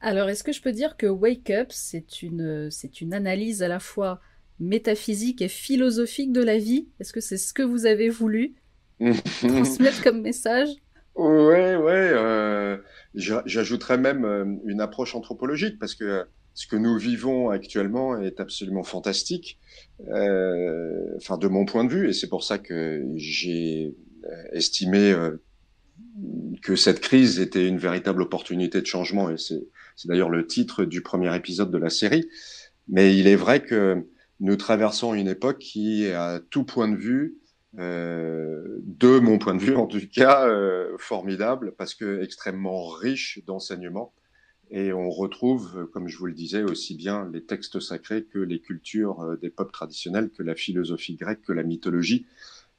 Alors, 0.00 0.28
est-ce 0.28 0.44
que 0.44 0.52
je 0.52 0.62
peux 0.62 0.72
dire 0.72 0.96
que 0.96 1.06
Wake 1.06 1.50
Up, 1.50 1.68
c'est 1.70 2.22
une, 2.22 2.70
c'est 2.70 3.00
une 3.00 3.14
analyse 3.14 3.62
à 3.62 3.68
la 3.68 3.80
fois 3.80 4.20
métaphysique 4.60 5.42
et 5.42 5.48
philosophique 5.48 6.32
de 6.32 6.42
la 6.42 6.58
vie? 6.58 6.88
Est-ce 7.00 7.12
que 7.12 7.20
c'est 7.20 7.36
ce 7.36 7.52
que 7.52 7.62
vous 7.62 7.86
avez 7.86 8.08
voulu 8.08 8.54
transmettre 9.48 10.02
comme 10.02 10.22
message? 10.22 10.68
Ouais, 11.14 11.74
ouais. 11.76 12.10
Euh, 12.14 12.78
J'ajouterais 13.14 13.98
même 13.98 14.24
euh, 14.24 14.44
une 14.66 14.80
approche 14.80 15.14
anthropologique 15.16 15.78
parce 15.78 15.94
que 15.94 16.26
ce 16.58 16.66
que 16.66 16.74
nous 16.74 16.98
vivons 16.98 17.50
actuellement 17.50 18.20
est 18.20 18.40
absolument 18.40 18.82
fantastique. 18.82 19.60
Euh, 20.08 21.14
enfin, 21.16 21.38
de 21.38 21.46
mon 21.46 21.64
point 21.64 21.84
de 21.84 21.88
vue, 21.88 22.08
et 22.08 22.12
c'est 22.12 22.26
pour 22.26 22.42
ça 22.42 22.58
que 22.58 23.06
j'ai 23.14 23.94
euh, 24.24 24.42
estimé 24.50 25.12
euh, 25.12 25.40
que 26.60 26.74
cette 26.74 26.98
crise 26.98 27.38
était 27.38 27.64
une 27.64 27.78
véritable 27.78 28.22
opportunité 28.22 28.80
de 28.80 28.86
changement. 28.86 29.30
Et 29.30 29.36
c'est 29.38 29.68
d'ailleurs 30.06 30.30
le 30.30 30.48
titre 30.48 30.84
du 30.84 31.00
premier 31.00 31.32
épisode 31.36 31.70
de 31.70 31.78
la 31.78 31.90
série. 31.90 32.28
Mais 32.88 33.16
il 33.16 33.28
est 33.28 33.36
vrai 33.36 33.62
que 33.62 34.08
nous 34.40 34.56
traversons 34.56 35.14
une 35.14 35.28
époque 35.28 35.58
qui 35.58 36.08
à 36.08 36.40
tout 36.50 36.64
point 36.64 36.88
de 36.88 36.96
vue, 36.96 37.36
euh, 37.78 38.80
de 38.82 39.20
mon 39.20 39.38
point 39.38 39.54
de 39.54 39.60
vue 39.60 39.76
en 39.76 39.86
tout 39.86 40.00
cas, 40.12 40.52
formidable 40.98 41.76
parce 41.78 41.94
que 41.94 42.20
extrêmement 42.20 42.88
riche 42.88 43.38
d'enseignements. 43.46 44.12
Et 44.70 44.92
on 44.92 45.08
retrouve, 45.10 45.88
comme 45.92 46.08
je 46.08 46.18
vous 46.18 46.26
le 46.26 46.34
disais, 46.34 46.62
aussi 46.62 46.94
bien 46.94 47.28
les 47.32 47.42
textes 47.42 47.80
sacrés 47.80 48.24
que 48.24 48.38
les 48.38 48.60
cultures 48.60 49.20
euh, 49.22 49.36
des 49.36 49.50
peuples 49.50 49.72
traditionnels, 49.72 50.30
que 50.30 50.42
la 50.42 50.54
philosophie 50.54 51.16
grecque, 51.16 51.42
que 51.42 51.52
la 51.52 51.62
mythologie. 51.62 52.26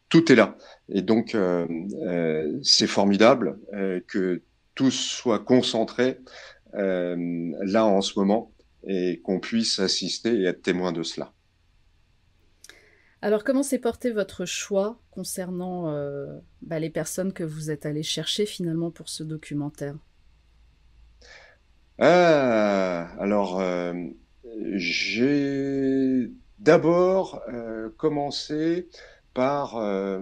Tout 0.10 0.32
est 0.32 0.36
là. 0.36 0.58
Et 0.90 1.02
donc, 1.02 1.36
euh, 1.36 1.68
euh, 2.08 2.60
c'est 2.64 2.88
formidable 2.88 3.60
que 4.08 4.42
tout 4.74 4.92
soit 4.92 5.40
concentré 5.40 6.20
là 6.74 7.86
en 7.86 8.02
ce 8.02 8.18
moment 8.18 8.52
et 8.88 9.20
qu'on 9.24 9.40
puisse 9.40 9.78
assister 9.80 10.34
et 10.34 10.46
être 10.46 10.64
témoin 10.64 10.92
de 10.92 11.04
cela. 11.04 11.34
Alors, 13.22 13.44
comment 13.44 13.62
s'est 13.62 13.80
porté 13.80 14.12
votre 14.12 14.46
choix 14.46 15.00
concernant 15.12 15.94
bah, 16.62 16.80
les 16.80 16.90
personnes 16.90 17.34
que 17.34 17.44
vous 17.44 17.70
êtes 17.70 17.86
allé 17.86 18.02
chercher 18.02 18.48
finalement 18.48 18.90
pour 18.90 19.10
ce 19.10 19.24
documentaire? 19.24 19.96
Ah, 22.02 23.10
Alors, 23.20 23.60
euh, 23.60 23.94
j'ai 24.76 26.32
d'abord 26.60 27.42
euh, 27.54 27.90
commencé 27.98 28.88
par 29.34 29.76
euh, 29.78 30.20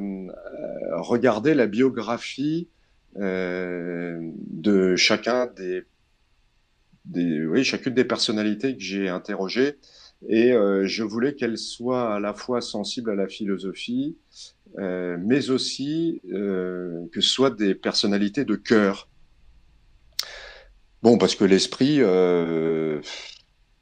regarder 0.93 1.53
la 1.53 1.67
biographie 1.67 2.69
de 3.15 4.95
chacun 4.95 5.47
des, 5.47 5.85
oui, 7.45 7.63
chacune 7.63 7.95
des 7.95 8.05
personnalités 8.05 8.75
que 8.75 8.83
j'ai 8.83 9.09
interrogées 9.09 9.77
et 10.29 10.51
je 10.51 11.03
voulais 11.03 11.33
qu'elle 11.33 11.57
soit 11.57 12.13
à 12.13 12.19
la 12.19 12.35
fois 12.35 12.61
sensible 12.61 13.09
à 13.09 13.15
la 13.15 13.27
philosophie, 13.27 14.17
mais 14.77 15.49
aussi 15.49 16.21
que 16.31 17.09
ce 17.15 17.21
soit 17.21 17.49
des 17.49 17.73
personnalités 17.73 18.45
de 18.45 18.55
cœur. 18.55 19.09
Bon, 21.03 21.17
parce 21.17 21.35
que 21.35 21.45
l'esprit, 21.45 22.01
euh, 22.01 23.01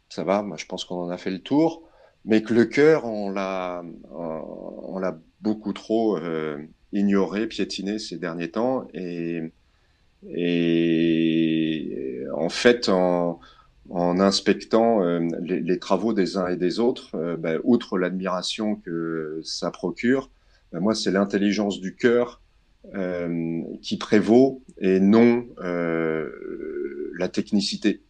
ça 0.09 0.23
va, 0.23 0.41
moi 0.43 0.57
je 0.57 0.65
pense 0.65 0.85
qu'on 0.85 1.03
en 1.03 1.09
a 1.09 1.17
fait 1.17 1.31
le 1.31 1.39
tour, 1.39 1.83
mais 2.25 2.41
que 2.43 2.53
le 2.53 2.65
cœur, 2.65 3.05
on 3.05 3.29
l'a, 3.31 3.83
on 4.11 4.97
l'a 4.99 5.17
beaucoup 5.41 5.73
trop 5.73 6.17
euh, 6.17 6.57
ignoré, 6.91 7.47
piétiné 7.47 7.99
ces 7.99 8.17
derniers 8.17 8.51
temps, 8.51 8.87
et, 8.93 9.41
et 10.29 12.23
en 12.35 12.49
fait, 12.49 12.89
en, 12.89 13.39
en 13.89 14.19
inspectant 14.19 15.03
euh, 15.03 15.19
les, 15.41 15.79
travaux 15.79 16.13
des 16.13 16.37
uns 16.37 16.47
et 16.47 16.57
des 16.57 16.79
autres, 16.79 17.15
euh, 17.15 17.37
ben, 17.37 17.59
outre 17.63 17.97
l'admiration 17.97 18.75
que 18.75 19.39
ça 19.43 19.71
procure, 19.71 20.31
ben, 20.71 20.79
moi 20.79 20.95
c'est 20.95 21.11
l'intelligence 21.11 21.79
du 21.79 21.95
cœur 21.95 22.41
euh, 22.95 23.61
qui 23.81 23.97
prévaut 23.97 24.63
et 24.79 24.99
non 24.99 25.45
euh, 25.63 26.29
la 27.17 27.29
technicité. 27.29 28.03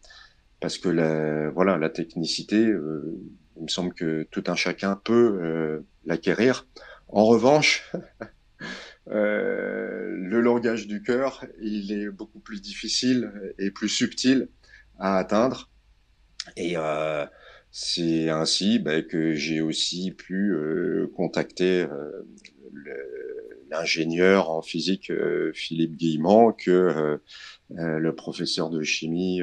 Parce 0.60 0.78
que 0.78 0.88
la, 0.88 1.50
voilà, 1.50 1.76
la 1.78 1.90
technicité, 1.90 2.56
il 2.56 3.62
me 3.62 3.68
semble 3.68 3.92
que 3.94 4.26
tout 4.30 4.44
un 4.46 4.54
chacun 4.54 4.96
peut 4.96 5.84
l'acquérir. 6.04 6.66
En 7.08 7.26
revanche, 7.26 7.92
le 9.06 10.40
langage 10.40 10.86
du 10.86 11.02
cœur, 11.02 11.44
il 11.60 11.92
est 11.92 12.08
beaucoup 12.08 12.40
plus 12.40 12.62
difficile 12.62 13.30
et 13.58 13.70
plus 13.70 13.90
subtil 13.90 14.48
à 14.98 15.18
atteindre. 15.18 15.70
Et 16.56 16.76
euh, 16.76 17.26
c'est 17.70 18.30
ainsi 18.30 18.78
bah, 18.78 19.02
que 19.02 19.34
j'ai 19.34 19.60
aussi 19.60 20.12
pu 20.12 20.52
euh, 20.52 21.10
contacter 21.14 21.82
euh, 21.82 22.22
l'ingénieur 23.70 24.50
en 24.50 24.62
physique 24.62 25.10
euh, 25.10 25.52
Philippe 25.54 25.96
Guillemont, 25.96 26.52
que 26.52 26.70
euh, 26.70 27.18
le 27.70 28.14
professeur 28.14 28.70
de 28.70 28.82
chimie 28.82 29.40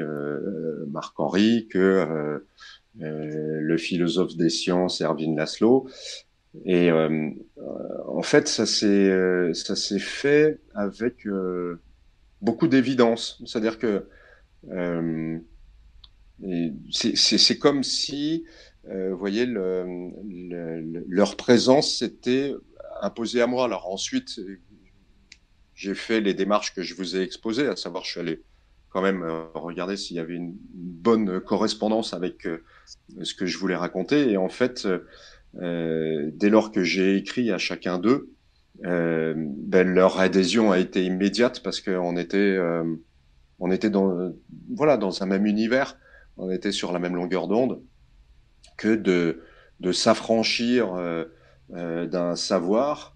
Marc 0.88 1.18
Henry, 1.18 1.68
que 1.68 2.40
le 2.96 3.76
philosophe 3.76 4.36
des 4.36 4.50
sciences 4.50 5.02
Erwin 5.02 5.36
Laszlo. 5.36 5.88
Et 6.64 6.90
en 6.90 8.22
fait, 8.22 8.48
ça 8.48 8.66
s'est 8.66 9.52
ça 9.54 9.76
s'est 9.76 9.98
fait 9.98 10.60
avec 10.74 11.26
beaucoup 12.40 12.68
d'évidence. 12.68 13.42
C'est-à-dire 13.44 13.78
que 13.78 14.08
c'est 16.90 17.58
comme 17.58 17.82
si, 17.82 18.44
vous 18.84 19.18
voyez, 19.18 19.46
le, 19.46 21.04
leur 21.08 21.36
présence 21.36 21.98
s'était 21.98 22.52
imposée 23.02 23.42
à 23.42 23.46
moi. 23.46 23.64
Alors 23.64 23.92
ensuite, 23.92 24.40
j'ai 25.74 25.94
fait 25.94 26.20
les 26.20 26.34
démarches 26.34 26.74
que 26.74 26.82
je 26.82 26.94
vous 26.94 27.16
ai 27.16 27.22
exposées, 27.22 27.66
à 27.66 27.76
savoir, 27.76 28.04
je 28.04 28.10
suis 28.10 28.20
allé 28.20 28.42
quand 28.94 29.02
même 29.02 29.24
euh, 29.24 29.44
regarder 29.54 29.96
s'il 29.96 30.16
y 30.16 30.20
avait 30.20 30.34
une, 30.34 30.54
bonne 30.72 31.40
correspondance 31.40 32.14
avec 32.14 32.46
euh, 32.46 32.62
ce 33.22 33.34
que 33.34 33.44
je 33.44 33.58
voulais 33.58 33.76
raconter. 33.76 34.30
Et 34.30 34.36
en 34.38 34.48
fait, 34.48 34.86
euh, 35.60 36.30
dès 36.32 36.48
lors 36.48 36.70
que 36.72 36.82
j'ai 36.82 37.16
écrit 37.16 37.50
à 37.50 37.58
chacun 37.58 37.98
d'eux, 37.98 38.30
ben, 38.82 39.86
leur 39.86 40.18
adhésion 40.18 40.72
a 40.72 40.78
été 40.78 41.04
immédiate 41.04 41.62
parce 41.62 41.80
qu'on 41.80 42.16
était, 42.16 42.58
on 43.60 43.70
était 43.70 43.90
dans, 43.90 44.32
voilà, 44.74 44.96
dans 44.96 45.22
un 45.22 45.26
même 45.26 45.46
univers, 45.46 45.96
on 46.38 46.50
était 46.50 46.72
sur 46.72 46.90
la 46.90 46.98
même 46.98 47.14
longueur 47.14 47.46
d'onde, 47.46 47.82
que 48.76 48.96
de, 48.96 49.42
de 49.78 49.92
s'affranchir 49.92 50.92
d'un 51.70 52.34
savoir 52.34 53.13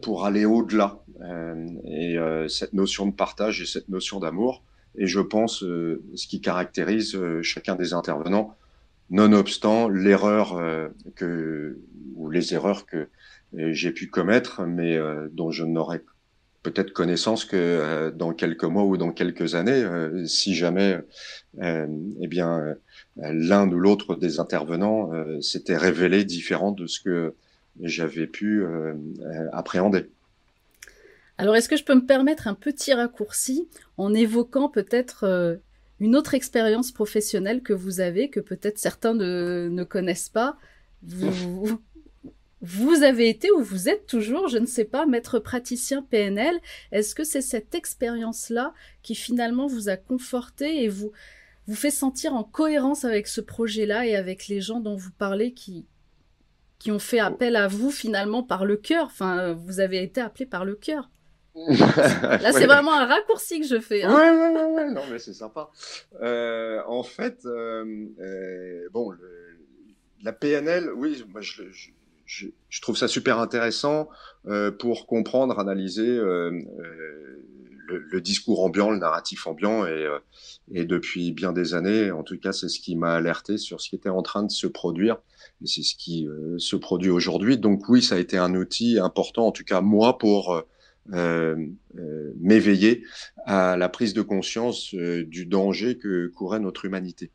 pour 0.00 0.26
aller 0.26 0.44
au-delà. 0.44 1.02
et 1.84 2.16
cette 2.48 2.72
notion 2.72 3.06
de 3.06 3.12
partage 3.12 3.62
et 3.62 3.66
cette 3.66 3.88
notion 3.88 4.20
d'amour, 4.20 4.62
et 4.96 5.06
je 5.06 5.20
pense 5.20 5.62
euh, 5.62 6.02
ce 6.14 6.26
qui 6.26 6.40
caractérise 6.40 7.14
euh, 7.14 7.42
chacun 7.42 7.76
des 7.76 7.94
intervenants, 7.94 8.56
nonobstant 9.10 9.88
l'erreur 9.88 10.56
euh, 10.56 10.88
que 11.16 11.78
ou 12.14 12.30
les 12.30 12.54
erreurs 12.54 12.86
que 12.86 13.08
j'ai 13.54 13.90
pu 13.90 14.08
commettre, 14.08 14.62
mais 14.62 14.98
dont 15.30 15.50
je 15.50 15.64
n'aurais 15.64 16.02
peut-être 16.62 16.94
connaissance 16.94 17.44
que 17.44 18.10
dans 18.16 18.32
quelques 18.32 18.64
mois 18.64 18.84
ou 18.84 18.96
dans 18.96 19.12
quelques 19.12 19.54
années, 19.54 19.84
si 20.24 20.54
jamais, 20.54 20.98
eh 21.60 22.26
bien, 22.28 22.74
l'un 23.16 23.68
ou 23.68 23.78
l'autre 23.78 24.16
des 24.16 24.40
intervenants 24.40 25.10
s'était 25.42 25.76
révélé 25.76 26.24
différent 26.24 26.72
de 26.72 26.86
ce 26.86 27.00
que 27.00 27.34
j'avais 27.80 28.26
pu 28.26 28.64
appréhender. 29.52 30.08
Alors, 31.38 31.56
est-ce 31.56 31.68
que 31.68 31.76
je 31.76 31.84
peux 31.84 31.94
me 31.94 32.06
permettre 32.06 32.46
un 32.46 32.54
petit 32.54 32.92
raccourci 32.92 33.68
en 33.96 34.14
évoquant 34.14 34.68
peut-être 34.68 35.24
euh, 35.24 35.56
une 35.98 36.14
autre 36.14 36.34
expérience 36.34 36.92
professionnelle 36.92 37.62
que 37.62 37.72
vous 37.72 38.00
avez, 38.00 38.28
que 38.30 38.40
peut-être 38.40 38.78
certains 38.78 39.14
ne, 39.14 39.84
connaissent 39.84 40.28
pas? 40.28 40.56
Vous, 41.02 41.80
vous, 42.60 43.02
avez 43.02 43.28
été 43.28 43.50
ou 43.50 43.60
vous 43.60 43.88
êtes 43.88 44.06
toujours, 44.06 44.46
je 44.46 44.58
ne 44.58 44.66
sais 44.66 44.84
pas, 44.84 45.06
maître 45.06 45.38
praticien 45.40 46.02
PNL. 46.02 46.60
Est-ce 46.92 47.14
que 47.14 47.24
c'est 47.24 47.42
cette 47.42 47.74
expérience-là 47.74 48.72
qui 49.02 49.14
finalement 49.14 49.66
vous 49.66 49.88
a 49.88 49.96
conforté 49.96 50.84
et 50.84 50.88
vous, 50.88 51.10
vous 51.66 51.74
fait 51.74 51.90
sentir 51.90 52.34
en 52.34 52.44
cohérence 52.44 53.04
avec 53.04 53.26
ce 53.26 53.40
projet-là 53.40 54.06
et 54.06 54.14
avec 54.14 54.46
les 54.46 54.60
gens 54.60 54.78
dont 54.78 54.96
vous 54.96 55.10
parlez 55.10 55.54
qui, 55.54 55.86
qui 56.82 56.90
ont 56.90 56.98
fait 56.98 57.20
appel 57.20 57.54
à 57.54 57.68
vous 57.68 57.92
finalement 57.92 58.42
par 58.42 58.64
le 58.64 58.76
cœur. 58.76 59.04
Enfin, 59.06 59.52
vous 59.52 59.78
avez 59.78 60.02
été 60.02 60.20
appelé 60.20 60.46
par 60.46 60.64
le 60.64 60.74
cœur. 60.74 61.10
Là, 61.54 62.50
c'est 62.50 62.66
vraiment 62.66 62.92
un 62.92 63.06
raccourci 63.06 63.60
que 63.60 63.66
je 63.68 63.78
fais. 63.78 64.02
Hein. 64.02 64.12
Ouais, 64.12 64.30
ouais, 64.30 64.74
ouais, 64.74 64.90
non, 64.90 65.02
mais 65.08 65.20
c'est 65.20 65.32
sympa. 65.32 65.70
Euh, 66.22 66.82
en 66.88 67.04
fait, 67.04 67.44
euh, 67.44 68.08
euh, 68.18 68.88
bon, 68.90 69.12
la 70.24 70.32
PNL, 70.32 70.90
oui, 70.96 71.24
moi, 71.28 71.40
je, 71.40 71.70
je, 71.70 71.90
je, 72.68 72.80
trouve 72.80 72.96
ça 72.96 73.08
super 73.08 73.38
intéressant 73.38 74.08
pour 74.78 75.06
comprendre, 75.06 75.58
analyser 75.58 76.06
le, 76.06 76.64
le, 77.86 78.20
discours 78.20 78.64
ambiant, 78.64 78.90
le 78.90 78.98
narratif 78.98 79.46
ambiant, 79.46 79.86
et, 79.86 80.84
depuis 80.84 81.32
bien 81.32 81.52
des 81.52 81.74
années, 81.74 82.10
en 82.10 82.22
tout 82.22 82.38
cas, 82.38 82.52
c'est 82.52 82.68
ce 82.68 82.80
qui 82.80 82.96
m'a 82.96 83.14
alerté 83.14 83.58
sur 83.58 83.80
ce 83.80 83.90
qui 83.90 83.96
était 83.96 84.08
en 84.08 84.22
train 84.22 84.42
de 84.42 84.50
se 84.50 84.66
produire, 84.66 85.18
et 85.62 85.66
c'est 85.66 85.82
ce 85.82 85.94
qui 85.94 86.26
se 86.58 86.76
produit 86.76 87.10
aujourd'hui. 87.10 87.58
Donc 87.58 87.88
oui, 87.88 88.02
ça 88.02 88.14
a 88.14 88.18
été 88.18 88.38
un 88.38 88.54
outil 88.54 88.98
important, 88.98 89.46
en 89.46 89.52
tout 89.52 89.64
cas 89.64 89.80
moi, 89.80 90.18
pour 90.18 90.64
euh, 91.10 91.56
euh, 91.98 92.32
m'éveiller 92.40 93.02
à 93.44 93.76
la 93.76 93.88
prise 93.88 94.14
de 94.14 94.22
conscience 94.22 94.94
euh, 94.94 95.24
du 95.24 95.46
danger 95.46 95.98
que 95.98 96.28
courait 96.28 96.60
notre 96.60 96.84
humanité. 96.84 97.32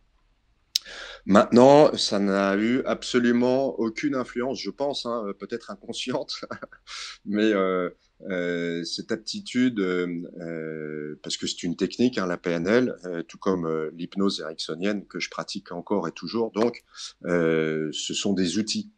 Maintenant, 1.26 1.94
ça 1.98 2.20
n'a 2.20 2.56
eu 2.56 2.82
absolument 2.86 3.78
aucune 3.80 4.16
influence, 4.16 4.62
je 4.62 4.70
pense, 4.70 5.06
hein, 5.06 5.26
peut-être 5.38 5.72
inconsciente, 5.72 6.46
mais 7.26 7.52
euh, 7.54 7.90
euh, 8.30 8.84
cette 8.86 9.12
aptitude, 9.12 9.80
euh, 9.80 11.20
parce 11.22 11.36
que 11.36 11.46
c'est 11.46 11.64
une 11.64 11.76
technique, 11.76 12.18
hein, 12.18 12.28
la 12.28 12.38
PNL, 12.38 12.96
tout 13.28 13.38
comme 13.38 13.90
l'hypnose 13.94 14.40
ericksonienne 14.40 15.06
que 15.06 15.20
je 15.20 15.30
pratique 15.30 15.74
encore 15.74 16.08
et 16.08 16.14
toujours, 16.14 16.52
donc 16.52 16.84
ce 17.26 17.92
sont 17.92 18.32
des 18.32 18.58
outils. 18.58 18.92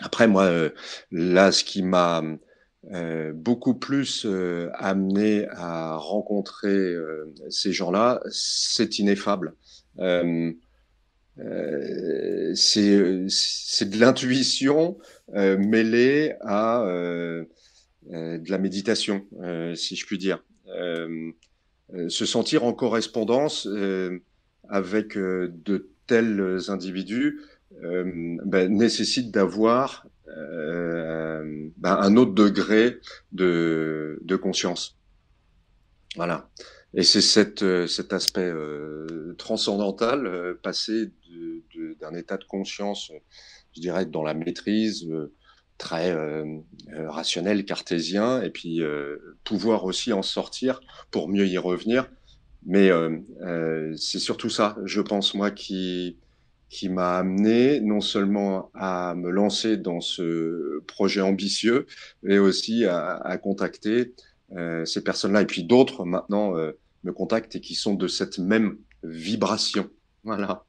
Après, 0.00 0.26
moi, 0.28 0.70
là, 1.10 1.52
ce 1.52 1.62
qui 1.62 1.82
m'a 1.82 2.22
beaucoup 3.34 3.74
plus 3.74 4.26
amené 4.72 5.46
à 5.50 5.96
rencontrer 5.96 6.94
ces 7.50 7.74
gens-là, 7.74 8.22
c'est 8.30 8.98
ineffable. 8.98 9.54
Euh, 11.40 12.52
c'est 12.54 13.90
de 13.90 13.98
l'intuition 13.98 14.98
mêlée 15.32 16.34
à 16.40 16.84
de 16.86 18.50
la 18.50 18.58
méditation, 18.58 19.26
si 19.74 19.96
je 19.96 20.06
puis 20.06 20.18
dire. 20.18 20.44
se 22.08 22.26
sentir 22.26 22.64
en 22.64 22.72
correspondance 22.72 23.68
avec 24.68 25.16
de 25.16 25.90
tels 26.06 26.58
individus 26.68 27.40
ben, 27.72 28.68
nécessite 28.68 29.30
d'avoir 29.30 30.06
euh, 30.36 31.68
ben, 31.76 31.96
un 31.96 32.16
autre 32.16 32.32
degré 32.32 32.98
de, 33.32 34.18
de 34.22 34.36
conscience. 34.36 34.96
Voilà. 36.16 36.48
Et 36.94 37.02
c'est 37.04 37.20
cette, 37.20 37.62
euh, 37.62 37.86
cet 37.86 38.12
aspect 38.12 38.40
euh, 38.40 39.34
transcendantal, 39.38 40.26
euh, 40.26 40.54
passer 40.60 41.10
d'un 42.00 42.14
état 42.14 42.36
de 42.36 42.44
conscience, 42.44 43.12
je 43.74 43.80
dirais, 43.80 44.06
dans 44.06 44.22
la 44.22 44.34
maîtrise 44.34 45.08
très 45.78 46.14
rationnel, 47.06 47.64
cartésien, 47.64 48.42
et 48.42 48.50
puis 48.50 48.82
pouvoir 49.44 49.84
aussi 49.84 50.12
en 50.12 50.22
sortir 50.22 50.80
pour 51.10 51.28
mieux 51.28 51.46
y 51.46 51.56
revenir. 51.56 52.10
Mais 52.66 52.90
c'est 53.96 54.18
surtout 54.18 54.50
ça, 54.50 54.76
je 54.84 55.00
pense, 55.00 55.34
moi, 55.34 55.50
qui, 55.50 56.18
qui 56.70 56.88
m'a 56.88 57.18
amené 57.18 57.80
non 57.80 58.00
seulement 58.00 58.70
à 58.74 59.14
me 59.16 59.30
lancer 59.30 59.76
dans 59.76 60.00
ce 60.00 60.80
projet 60.86 61.20
ambitieux, 61.20 61.86
mais 62.22 62.38
aussi 62.38 62.84
à, 62.84 63.38
contacter 63.42 64.14
ces 64.84 65.02
personnes-là. 65.02 65.42
Et 65.42 65.46
puis 65.46 65.64
d'autres 65.64 66.04
maintenant 66.04 66.56
euh, 66.56 66.72
me 67.04 67.12
contactent 67.12 67.56
et 67.56 67.60
qui 67.60 67.74
sont 67.74 67.94
de 67.94 68.08
cette 68.08 68.38
même 68.38 68.78
vibration. 69.02 69.90
Voilà. 70.24 70.64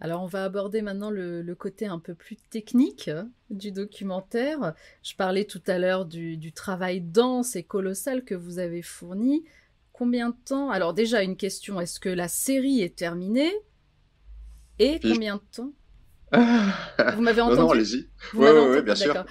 Alors 0.00 0.22
on 0.22 0.26
va 0.26 0.44
aborder 0.44 0.80
maintenant 0.80 1.10
le, 1.10 1.42
le, 1.42 1.54
côté 1.56 1.86
un 1.86 1.98
peu 1.98 2.14
plus 2.14 2.36
technique 2.36 3.10
du 3.50 3.72
documentaire. 3.72 4.74
Je 5.02 5.16
parlais 5.16 5.44
tout 5.44 5.62
à 5.66 5.78
l'heure 5.78 6.06
du, 6.06 6.36
du 6.36 6.52
travail 6.52 7.00
dense 7.00 7.56
et 7.56 7.64
colossal 7.64 8.24
que 8.24 8.36
vous 8.36 8.60
avez 8.60 8.82
fourni. 8.82 9.44
Combien 9.92 10.30
de 10.30 10.36
temps? 10.44 10.70
Alors 10.70 10.94
déjà 10.94 11.24
une 11.24 11.36
question, 11.36 11.80
est-ce 11.80 11.98
que 11.98 12.08
la 12.08 12.28
série 12.28 12.80
est 12.80 12.96
terminée? 12.96 13.52
Et 14.78 15.00
combien 15.00 15.36
de 15.36 15.42
temps? 15.50 15.72
Vous 16.32 17.22
m'avez 17.22 17.40
entendu 17.40 17.58
Non, 17.58 17.66
non 17.66 17.72
allez-y. 17.72 18.08
Oui, 18.34 18.46
oui, 18.48 18.76
oui, 18.76 18.82
bien 18.82 18.94
sûr. 18.94 19.24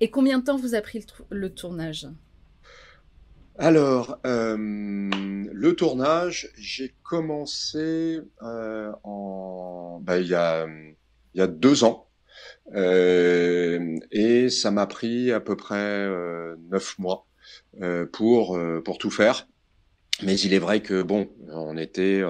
Et 0.00 0.10
combien 0.10 0.38
de 0.38 0.44
temps 0.44 0.56
vous 0.56 0.74
a 0.74 0.80
pris 0.80 1.04
le, 1.30 1.52
tournage? 1.52 2.08
Alors, 3.58 4.18
euh, 4.24 4.56
le 4.56 5.76
tournage, 5.76 6.50
j'ai 6.56 6.94
commencé 7.02 8.20
euh, 8.42 8.92
bah, 10.00 10.18
il, 10.18 10.26
y 10.26 10.34
a, 10.34 10.66
deux 11.46 11.84
ans, 11.84 12.08
euh, 12.74 13.98
et 14.10 14.48
ça 14.48 14.70
m'a 14.70 14.86
pris 14.86 15.32
à 15.32 15.40
peu 15.40 15.54
près 15.54 16.08
neuf 16.70 16.98
mois 16.98 17.26
pour 18.12 18.58
pour 18.84 18.96
tout 18.96 19.10
faire. 19.10 19.46
Mais 20.22 20.38
il 20.38 20.54
est 20.54 20.58
vrai 20.58 20.80
que 20.80 21.02
bon, 21.02 21.28
on 21.48 21.76
était 21.76 22.22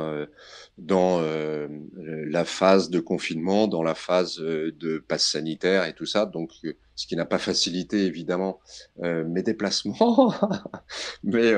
dans 0.81 1.21
euh, 1.21 1.69
la 1.97 2.45
phase 2.45 2.91
de 2.91 3.01
confinement, 3.01 3.69
dans 3.69 3.83
la 3.83 3.95
phase 3.95 4.41
euh, 4.41 4.73
de 4.79 4.99
passe 4.99 5.25
sanitaire 5.25 5.85
et 5.85 5.93
tout 5.95 6.07
ça, 6.07 6.27
donc 6.27 6.51
euh, 6.65 6.73
ce 6.97 7.07
qui 7.07 7.17
n'a 7.17 7.27
pas 7.27 7.39
facilité 7.39 8.07
évidemment 8.07 8.61
mes 8.99 9.43
déplacements. 9.43 10.35
Mais 11.25 11.55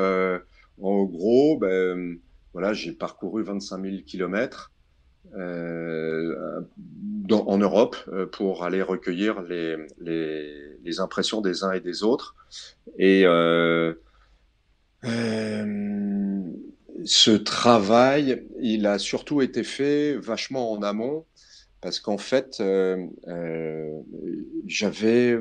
en 0.80 1.04
gros, 1.04 1.58
ben, 1.58 2.18
voilà, 2.52 2.72
j'ai 2.72 2.92
parcouru 2.92 3.42
25 3.42 3.82
000 3.82 3.96
kilomètres 4.06 4.70
en 7.30 7.58
Europe 7.58 7.96
pour 8.30 8.62
aller 8.62 8.82
recueillir 8.82 9.42
les, 9.42 9.76
les, 9.98 10.78
les, 10.84 11.00
impressions 11.00 11.40
des 11.40 11.64
uns 11.64 11.72
et 11.72 11.80
des 11.80 12.04
autres. 12.04 12.36
Et 12.98 13.24
ce 17.04 17.30
travail, 17.30 18.46
il 18.60 18.86
a 18.86 18.98
surtout 18.98 19.42
été 19.42 19.64
fait 19.64 20.16
vachement 20.16 20.72
en 20.72 20.82
amont, 20.82 21.26
parce 21.80 21.98
qu'en 22.00 22.18
fait, 22.18 22.58
euh, 22.60 22.96
euh, 23.28 24.00
j'avais 24.66 25.38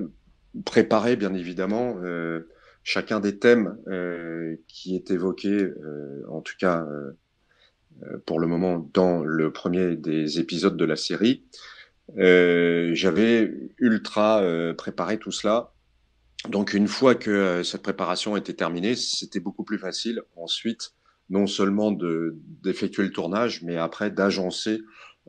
préparé, 0.65 1.15
bien 1.15 1.34
évidemment, 1.34 1.97
euh, 2.04 2.50
chacun 2.84 3.19
des 3.19 3.38
thèmes 3.38 3.78
euh, 3.88 4.56
qui 4.67 4.95
est 4.95 5.12
évoqué, 5.12 5.50
euh, 5.50 6.24
en 6.30 6.41
tout 6.41 6.56
cas 6.60 6.86
pour 8.26 8.39
le 8.39 8.47
moment, 8.47 8.89
dans 8.93 9.24
le 9.24 9.52
premier 9.52 9.95
des 9.95 10.39
épisodes 10.39 10.76
de 10.76 10.86
la 10.86 10.95
série. 10.95 11.43
j'avais 12.15 13.54
ultra 13.78 14.43
préparé 14.76 15.19
tout 15.19 15.32
cela. 15.32 15.71
Donc 16.49 16.73
une 16.73 16.88
fois 16.88 17.15
que 17.15 17.62
cette 17.63 17.84
préparation 17.84 18.36
était 18.36 18.54
terminée, 18.54 18.95
c'était 18.95 19.39
beaucoup 19.39 19.63
plus 19.63 19.77
facile 19.77 20.21
ensuite 20.36 20.93
non 21.32 21.47
seulement 21.47 21.91
d'effectuer 22.62 23.04
le 23.04 23.12
tournage, 23.12 23.63
mais 23.63 23.77
après 23.77 24.12
d'agencer 24.12 24.82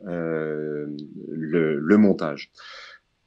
euh, 0.05 0.85
le, 1.29 1.79
le, 1.79 1.97
montage. 1.97 2.51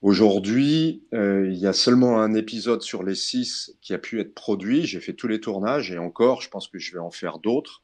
Aujourd'hui, 0.03 1.03
euh, 1.15 1.49
il 1.49 1.57
y 1.57 1.67
a 1.67 1.73
seulement 1.73 2.21
un 2.21 2.35
épisode 2.35 2.83
sur 2.83 3.03
les 3.03 3.15
six 3.15 3.75
qui 3.81 3.95
a 3.95 3.99
pu 3.99 4.21
être 4.21 4.35
produit. 4.35 4.85
J'ai 4.85 5.01
fait 5.01 5.15
tous 5.15 5.27
les 5.27 5.41
tournages 5.41 5.91
et 5.91 5.99
encore, 5.99 6.43
je 6.43 6.51
pense 6.51 6.69
que 6.69 6.79
je 6.79 6.93
vais 6.93 6.99
en 6.99 7.11
faire 7.11 7.39
d'autres 7.39 7.83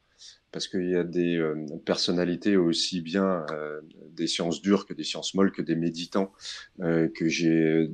parce 0.52 0.68
qu'il 0.68 0.88
y 0.88 0.96
a 0.96 1.02
des 1.02 1.36
euh, 1.38 1.56
personnalités 1.84 2.56
aussi 2.56 3.00
bien 3.00 3.44
euh, 3.50 3.80
des 4.10 4.26
sciences 4.26 4.60
dures 4.60 4.86
que 4.86 4.92
des 4.92 5.02
sciences 5.02 5.34
molles, 5.34 5.50
que 5.50 5.62
des 5.62 5.74
méditants, 5.74 6.32
euh, 6.80 7.08
que 7.08 7.26
j'ai 7.28 7.90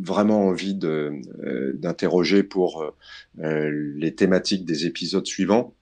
vraiment 0.00 0.46
envie 0.46 0.74
d'interroger 0.74 2.42
pour 2.42 2.94
les 3.36 4.14
thématiques 4.14 4.64
des 4.64 4.86
épisodes 4.86 5.26
suivants. 5.26 5.74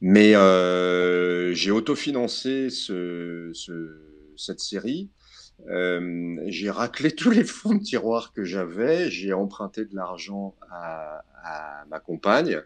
Mais 0.00 0.32
j'ai 1.54 1.70
autofinancé 1.70 2.70
ce, 2.70 3.50
ce, 3.52 4.00
cette 4.36 4.60
série. 4.60 5.10
Euh, 5.68 6.36
j'ai 6.46 6.70
raclé 6.70 7.10
tous 7.10 7.30
les 7.30 7.44
fonds 7.44 7.74
de 7.74 7.82
tiroir 7.82 8.32
que 8.32 8.44
j'avais. 8.44 9.10
J'ai 9.10 9.32
emprunté 9.32 9.84
de 9.84 9.94
l'argent 9.94 10.54
à, 10.70 11.22
ma 11.90 12.00
compagne. 12.00 12.60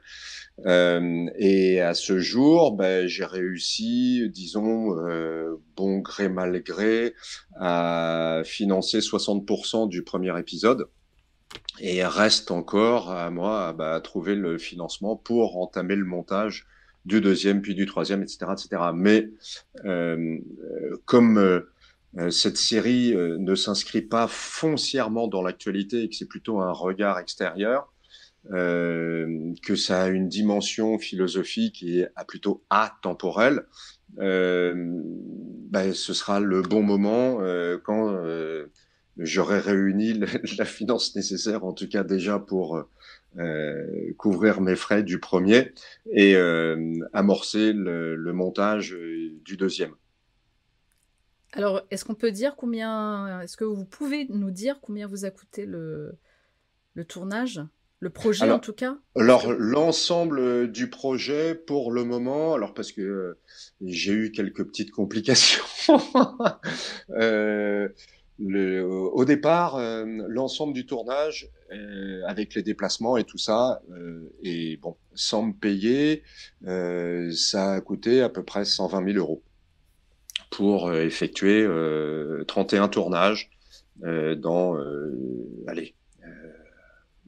Euh, 0.66 1.26
et 1.36 1.80
à 1.80 1.94
ce 1.94 2.20
jour, 2.20 2.76
ben, 2.76 3.08
j'ai 3.08 3.24
réussi, 3.24 4.28
disons, 4.30 4.96
euh, 4.98 5.56
bon 5.76 5.98
gré 5.98 6.28
mal 6.28 6.62
gré, 6.62 7.14
à 7.56 8.42
financer 8.44 9.00
60% 9.00 9.88
du 9.88 10.02
premier 10.02 10.38
épisode. 10.38 10.88
Et 11.80 12.04
reste 12.04 12.50
encore 12.50 13.10
à 13.10 13.30
moi 13.30 13.72
bah, 13.72 13.94
à 13.94 14.00
trouver 14.00 14.36
le 14.36 14.58
financement 14.58 15.16
pour 15.16 15.58
entamer 15.58 15.96
le 15.96 16.04
montage 16.04 16.66
du 17.04 17.20
deuxième, 17.20 17.62
puis 17.62 17.74
du 17.74 17.86
troisième, 17.86 18.22
etc., 18.22 18.52
etc. 18.52 18.82
Mais 18.94 19.28
comme 21.04 21.64
cette 22.30 22.56
série 22.56 23.14
euh, 23.14 23.36
ne 23.38 23.54
s'inscrit 23.54 24.02
pas 24.02 24.26
foncièrement 24.28 25.28
dans 25.28 25.42
l'actualité 25.42 26.02
et 26.02 26.08
que 26.08 26.14
c'est 26.14 26.28
plutôt 26.28 26.60
un 26.60 26.72
regard 26.72 27.18
extérieur, 27.18 27.92
euh, 28.50 29.52
que 29.62 29.76
ça 29.76 30.04
a 30.04 30.08
une 30.08 30.28
dimension 30.28 30.98
philosophique 30.98 31.82
et 31.82 32.06
à 32.16 32.24
plutôt 32.24 32.64
atemporelle, 32.70 33.64
euh, 34.20 34.74
ben, 34.76 35.92
ce 35.92 36.14
sera 36.14 36.40
le 36.40 36.62
bon 36.62 36.82
moment 36.82 37.38
euh, 37.42 37.78
quand 37.82 38.16
j'aurai 39.18 39.58
réuni 39.58 40.14
la 40.58 40.64
finance 40.64 41.14
nécessaire, 41.14 41.64
en 41.64 41.72
tout 41.72 41.88
cas 41.88 42.04
déjà 42.04 42.38
pour 42.38 42.84
euh, 43.38 44.12
couvrir 44.16 44.60
mes 44.60 44.74
frais 44.74 45.02
du 45.02 45.20
premier 45.20 45.72
et 46.12 46.34
euh, 46.34 46.92
amorcer 47.12 47.72
le, 47.72 48.16
montage 48.32 48.94
euh, 48.94 49.30
du 49.44 49.56
deuxième. 49.56 49.92
Alors, 51.52 51.82
est-ce 51.90 52.04
qu'on 52.04 52.14
peut 52.14 52.30
dire 52.30 52.56
combien, 52.56 53.40
est-ce 53.40 53.56
que 53.56 53.64
vous 53.64 53.84
pouvez 53.84 54.26
nous 54.28 54.50
dire 54.50 54.80
combien 54.80 55.06
vous 55.06 55.24
a 55.24 55.30
coûté 55.30 55.66
le, 55.66 56.18
le 56.94 57.04
tournage 57.04 57.62
le 58.00 58.10
projet 58.10 58.44
alors, 58.44 58.58
en 58.58 58.60
tout 58.60 58.72
cas? 58.72 58.96
Alors 59.16 59.52
l'ensemble 59.52 60.70
du 60.70 60.88
projet 60.88 61.56
pour 61.56 61.90
le 61.90 62.04
moment, 62.04 62.54
alors 62.54 62.72
parce 62.72 62.92
que 62.92 63.00
euh, 63.00 63.38
j'ai 63.84 64.12
eu 64.12 64.30
quelques 64.30 64.64
petites 64.64 64.92
complications. 64.92 65.64
euh, 67.10 67.88
le, 68.38 68.84
au 68.84 69.24
départ, 69.24 69.76
euh, 69.76 70.04
l'ensemble 70.28 70.74
du 70.74 70.86
tournage, 70.86 71.50
euh, 71.72 72.22
avec 72.26 72.54
les 72.54 72.62
déplacements 72.62 73.16
et 73.16 73.24
tout 73.24 73.38
ça, 73.38 73.82
euh, 73.90 74.32
et 74.42 74.76
bon, 74.76 74.96
sans 75.14 75.42
me 75.42 75.52
payer, 75.52 76.22
euh, 76.66 77.32
ça 77.32 77.72
a 77.72 77.80
coûté 77.80 78.22
à 78.22 78.28
peu 78.28 78.44
près 78.44 78.64
120 78.64 79.12
000 79.12 79.18
euros 79.18 79.42
pour 80.50 80.88
euh, 80.88 81.04
effectuer 81.04 81.66
31 82.46 82.88
tournages 82.88 83.50
dans, 84.00 84.76
allez, 85.66 85.94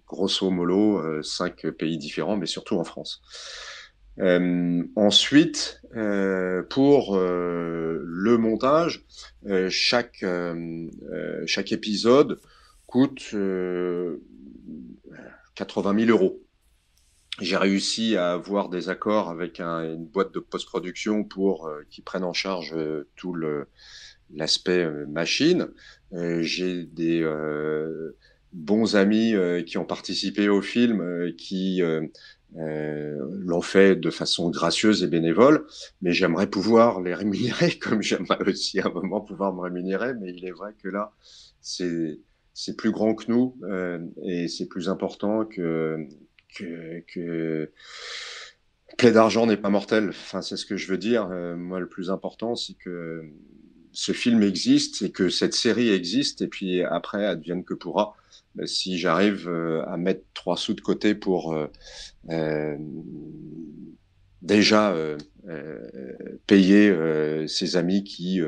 grosso 0.06 0.50
modo, 0.50 1.22
cinq 1.22 1.66
pays 1.70 1.98
différents, 1.98 2.36
mais 2.36 2.46
surtout 2.46 2.76
en 2.76 2.84
France. 2.84 3.22
Euh, 4.18 4.82
ensuite, 4.96 5.80
euh, 5.96 6.62
pour 6.62 7.16
euh, 7.16 8.02
le 8.04 8.36
montage, 8.36 9.04
euh, 9.46 9.68
chaque, 9.70 10.22
euh, 10.22 10.88
chaque 11.46 11.72
épisode 11.72 12.38
coûte 12.86 13.34
80 15.54 16.06
000 16.06 16.10
euros. 16.10 16.40
J'ai 17.40 17.56
réussi 17.56 18.16
à 18.16 18.32
avoir 18.32 18.68
des 18.68 18.88
accords 18.88 19.30
avec 19.30 19.60
un, 19.60 19.82
une 19.82 20.04
boîte 20.04 20.32
de 20.32 20.40
post-production 20.40 21.24
pour 21.24 21.70
qui 21.90 22.02
prennent 22.02 22.24
en 22.24 22.32
charge 22.32 22.74
tout 23.16 23.32
le 23.32 23.66
l'aspect 24.32 24.88
machine. 25.08 25.68
J'ai 26.12 26.84
des 26.84 27.26
bons 28.52 28.94
amis 28.94 29.34
qui 29.66 29.78
ont 29.78 29.84
participé 29.86 30.48
au 30.48 30.60
film 30.60 31.32
qui 31.36 31.82
euh, 32.56 33.16
l'ont 33.44 33.60
fait 33.60 33.94
de 33.94 34.10
façon 34.10 34.50
gracieuse 34.50 35.04
et 35.04 35.06
bénévole, 35.06 35.66
mais 36.02 36.12
j'aimerais 36.12 36.48
pouvoir 36.48 37.00
les 37.00 37.14
rémunérer 37.14 37.78
comme 37.78 38.02
j'aimerais 38.02 38.42
aussi 38.48 38.80
à 38.80 38.86
un 38.86 38.90
moment 38.90 39.20
pouvoir 39.20 39.54
me 39.54 39.60
rémunérer, 39.60 40.14
mais 40.14 40.32
il 40.34 40.44
est 40.44 40.50
vrai 40.50 40.74
que 40.82 40.88
là, 40.88 41.12
c'est 41.60 42.76
plus 42.76 42.90
grand 42.90 43.14
que 43.14 43.30
nous 43.30 43.56
euh, 43.62 44.00
et 44.24 44.48
c'est 44.48 44.66
plus 44.66 44.88
important 44.88 45.44
que 45.44 46.08
que, 46.54 47.70
plaie 48.96 49.12
d'argent 49.12 49.46
n'est 49.46 49.56
pas 49.56 49.70
mortel. 49.70 50.10
Enfin, 50.10 50.42
c'est 50.42 50.56
ce 50.56 50.66
que 50.66 50.76
je 50.76 50.88
veux 50.88 50.98
dire. 50.98 51.28
Euh, 51.30 51.56
moi, 51.56 51.80
le 51.80 51.88
plus 51.88 52.10
important, 52.10 52.56
c'est 52.56 52.74
que 52.74 53.24
ce 53.92 54.12
film 54.12 54.42
existe 54.42 55.02
et 55.02 55.10
que 55.10 55.28
cette 55.28 55.54
série 55.54 55.90
existe 55.90 56.42
et 56.42 56.48
puis 56.48 56.82
après 56.82 57.24
advienne 57.24 57.64
que 57.64 57.74
pourra. 57.74 58.14
Ben, 58.54 58.66
si 58.66 58.98
j'arrive 58.98 59.48
euh, 59.48 59.84
à 59.86 59.96
mettre 59.96 60.24
trois 60.34 60.56
sous 60.56 60.74
de 60.74 60.80
côté 60.80 61.14
pour 61.14 61.54
euh, 61.54 61.68
euh, 62.30 62.76
déjà 64.42 64.92
euh, 64.92 65.16
euh, 65.48 65.88
payer 66.46 66.88
euh, 66.88 67.46
ses 67.46 67.76
amis 67.76 68.04
qui, 68.04 68.40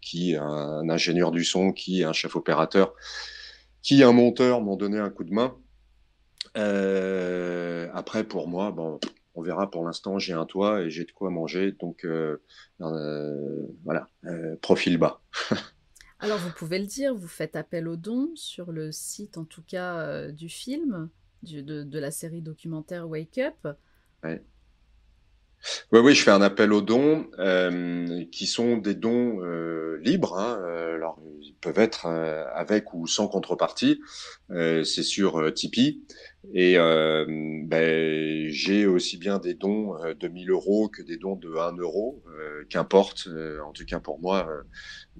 qui 0.00 0.36
un, 0.36 0.88
ingénieur 0.88 1.30
du 1.30 1.44
son, 1.44 1.72
qui 1.72 2.04
un 2.04 2.12
chef 2.12 2.36
opérateur, 2.36 2.94
qui 3.82 4.02
un 4.02 4.12
monteur 4.12 4.60
m'ont 4.60 4.76
donné 4.76 4.98
un 4.98 5.10
coup 5.10 5.24
de 5.24 5.32
main. 5.32 5.56
Après, 6.54 8.24
pour 8.24 8.48
moi, 8.48 8.70
bon, 8.70 8.98
on 9.34 9.42
verra. 9.42 9.70
Pour 9.70 9.84
l'instant, 9.84 10.18
j'ai 10.18 10.32
un 10.32 10.46
toit 10.46 10.82
et 10.82 10.90
j'ai 10.90 11.04
de 11.04 11.12
quoi 11.12 11.30
manger, 11.30 11.72
donc 11.72 12.06
voilà, 12.78 14.08
profil 14.60 14.98
bas. 14.98 15.20
Alors, 16.22 16.36
vous 16.36 16.50
pouvez 16.50 16.78
le 16.78 16.86
dire, 16.86 17.14
vous 17.14 17.28
faites 17.28 17.56
appel 17.56 17.88
aux 17.88 17.96
dons 17.96 18.30
sur 18.34 18.72
le 18.72 18.92
site, 18.92 19.38
en 19.38 19.44
tout 19.44 19.62
cas, 19.62 20.00
euh, 20.00 20.32
du 20.32 20.50
film, 20.50 21.08
du, 21.42 21.62
de, 21.62 21.82
de, 21.82 21.98
la 21.98 22.10
série 22.10 22.42
documentaire 22.42 23.08
Wake 23.08 23.38
Up. 23.38 23.76
Ouais. 24.22 24.44
Oui, 25.92 26.00
oui, 26.00 26.14
je 26.14 26.22
fais 26.22 26.30
un 26.30 26.42
appel 26.42 26.72
aux 26.72 26.82
dons 26.82 27.26
euh, 27.38 28.24
qui 28.32 28.46
sont 28.46 28.76
des 28.76 28.94
dons 28.94 29.42
euh, 29.42 29.98
libres. 30.02 30.38
Hein, 30.38 30.58
euh, 30.62 30.94
alors, 30.94 31.18
ils 31.40 31.54
peuvent 31.54 31.78
être 31.78 32.06
euh, 32.06 32.44
avec 32.54 32.94
ou 32.94 33.06
sans 33.06 33.28
contrepartie. 33.28 34.00
Euh, 34.50 34.84
c'est 34.84 35.02
sur 35.02 35.52
Tipeee. 35.52 36.02
Et 36.54 36.76
ben, 36.76 38.48
j'ai 38.48 38.86
aussi 38.86 39.18
bien 39.18 39.38
des 39.38 39.54
dons 39.54 39.94
de 40.18 40.28
1000 40.28 40.50
euros 40.50 40.88
que 40.88 41.02
des 41.02 41.16
dons 41.16 41.36
de 41.36 41.54
1 41.54 41.76
euro. 41.76 42.22
Qu'importe, 42.68 43.28
en 43.64 43.72
tout 43.72 43.84
cas 43.84 44.00
pour 44.00 44.20
moi, 44.20 44.48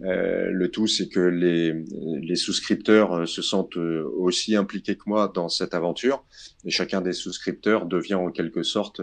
le 0.01 0.67
tout, 0.69 0.87
c'est 0.87 1.09
que 1.09 1.21
les, 1.21 1.75
les 2.23 2.37
souscripteurs 2.37 3.29
se 3.29 3.43
sentent 3.43 3.77
aussi 3.77 4.57
impliqués 4.57 4.97
que 4.97 5.05
moi 5.07 5.31
dans 5.33 5.49
cette 5.49 5.75
aventure. 5.75 6.25
Et 6.65 6.71
chacun 6.71 7.01
des 7.01 7.13
souscripteurs 7.13 7.87
devient 7.87 8.15
en 8.15 8.31
quelque 8.31 8.63
sorte 8.63 9.01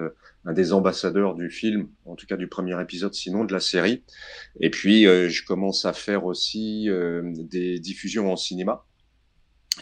un 0.48 0.54
des 0.54 0.72
ambassadeurs 0.72 1.36
du 1.36 1.50
film, 1.50 1.90
en 2.06 2.16
tout 2.16 2.26
cas 2.26 2.38
du 2.38 2.48
premier 2.48 2.82
épisode, 2.82 3.14
sinon 3.14 3.44
de 3.44 3.54
la 3.54 3.60
série. 3.60 4.04
Et 4.62 4.70
puis, 4.70 5.06
euh, 5.06 5.28
je 5.30 5.44
commence 5.46 5.84
à 5.84 5.92
faire 5.92 6.26
aussi 6.26 6.90
euh, 6.90 7.22
des 7.36 7.80
diffusions 7.80 8.32
en 8.32 8.38
cinéma. 8.38 8.86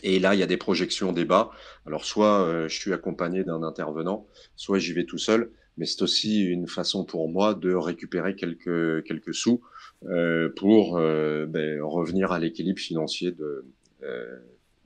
Et 0.04 0.20
là, 0.20 0.36
il 0.36 0.40
y 0.40 0.44
a 0.44 0.48
des 0.48 0.58
projections 0.58 1.12
débats. 1.12 1.52
Alors, 1.86 2.06
soit 2.06 2.68
je 2.68 2.76
suis 2.76 2.94
accompagné 2.94 3.44
d'un 3.44 3.64
intervenant, 3.64 4.28
soit 4.56 4.80
j'y 4.80 4.94
vais 4.94 5.06
tout 5.06 5.18
seul. 5.18 5.52
Mais 5.78 5.86
c'est 5.86 6.02
aussi 6.02 6.46
une 6.46 6.68
façon 6.68 7.04
pour 7.04 7.30
moi 7.30 7.54
de 7.54 7.74
récupérer 7.74 8.36
quelques 8.36 9.04
quelques 9.04 9.34
sous 9.34 9.62
euh, 10.06 10.50
pour 10.56 10.98
euh, 10.98 11.46
ben, 11.48 11.82
revenir 11.82 12.32
à 12.32 12.40
l'équilibre 12.40 12.80
financier 12.80 13.32
de 13.32 13.66
euh, 14.04 14.38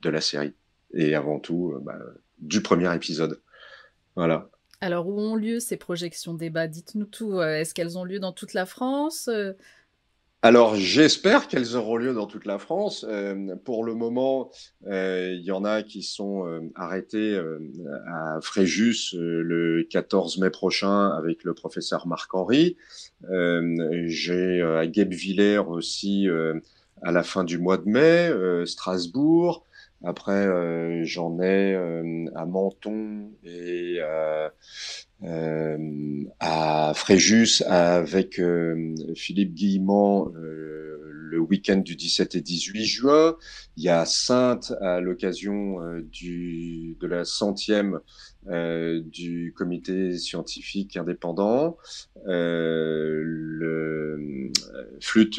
de 0.02 0.10
la 0.10 0.20
série 0.20 0.54
et 0.94 1.14
avant 1.14 1.38
tout 1.38 1.74
ben, 1.82 1.98
du 2.38 2.62
premier 2.62 2.92
épisode. 2.94 3.40
Voilà. 4.16 4.50
Alors, 4.80 5.06
où 5.06 5.20
ont 5.20 5.36
lieu 5.36 5.60
ces 5.60 5.76
projections 5.76 6.34
débats 6.34 6.66
Dites-nous 6.66 7.04
tout. 7.04 7.40
Est-ce 7.40 7.74
qu'elles 7.74 7.98
ont 7.98 8.04
lieu 8.04 8.18
dans 8.18 8.32
toute 8.32 8.54
la 8.54 8.64
France? 8.64 9.28
Alors 10.42 10.74
j'espère 10.74 11.48
qu'elles 11.48 11.76
auront 11.76 11.96
lieu 11.96 12.14
dans 12.14 12.26
toute 12.26 12.46
la 12.46 12.58
France. 12.58 13.04
Euh, 13.06 13.54
pour 13.62 13.84
le 13.84 13.94
moment, 13.94 14.50
euh, 14.86 15.34
il 15.38 15.44
y 15.44 15.52
en 15.52 15.64
a 15.64 15.82
qui 15.82 16.02
sont 16.02 16.46
euh, 16.46 16.60
arrêtés 16.74 17.38
à 18.06 18.38
Fréjus 18.40 19.14
le 19.14 19.86
14 19.90 20.38
mai 20.38 20.48
prochain 20.48 21.10
avec 21.10 21.44
le 21.44 21.52
professeur 21.52 22.06
Marc-Henri. 22.06 22.78
J'ai 23.28 24.62
à 24.62 24.86
Guebwiller 24.86 25.58
aussi 25.58 26.26
à 27.02 27.12
la 27.12 27.22
fin 27.22 27.44
du 27.44 27.58
mois 27.58 27.76
de 27.76 27.88
mai, 27.88 28.66
Strasbourg. 28.66 29.66
Après, 30.02 30.46
euh, 30.46 31.04
j'en 31.04 31.38
ai 31.40 31.74
euh, 31.74 32.24
à 32.34 32.46
Menton 32.46 33.32
et 33.44 33.98
euh, 34.00 34.48
à 36.40 36.92
Fréjus 36.94 37.62
avec 37.66 38.40
Philippe 39.14 39.52
Guillemont 39.52 40.32
le 40.34 41.38
week-end 41.38 41.76
du 41.76 41.96
17 41.96 42.36
et 42.36 42.40
18 42.40 42.84
juin. 42.84 43.36
Il 43.76 43.84
y 43.84 43.90
a 43.90 44.06
Sainte 44.06 44.72
à 44.80 45.00
l'occasion 45.00 45.76
de 45.80 47.06
la 47.06 47.26
centième 47.26 48.00
du 48.48 49.52
comité 49.54 50.16
scientifique 50.16 50.96
indépendant. 50.96 51.76
le 52.24 53.28
flûte 55.00 55.38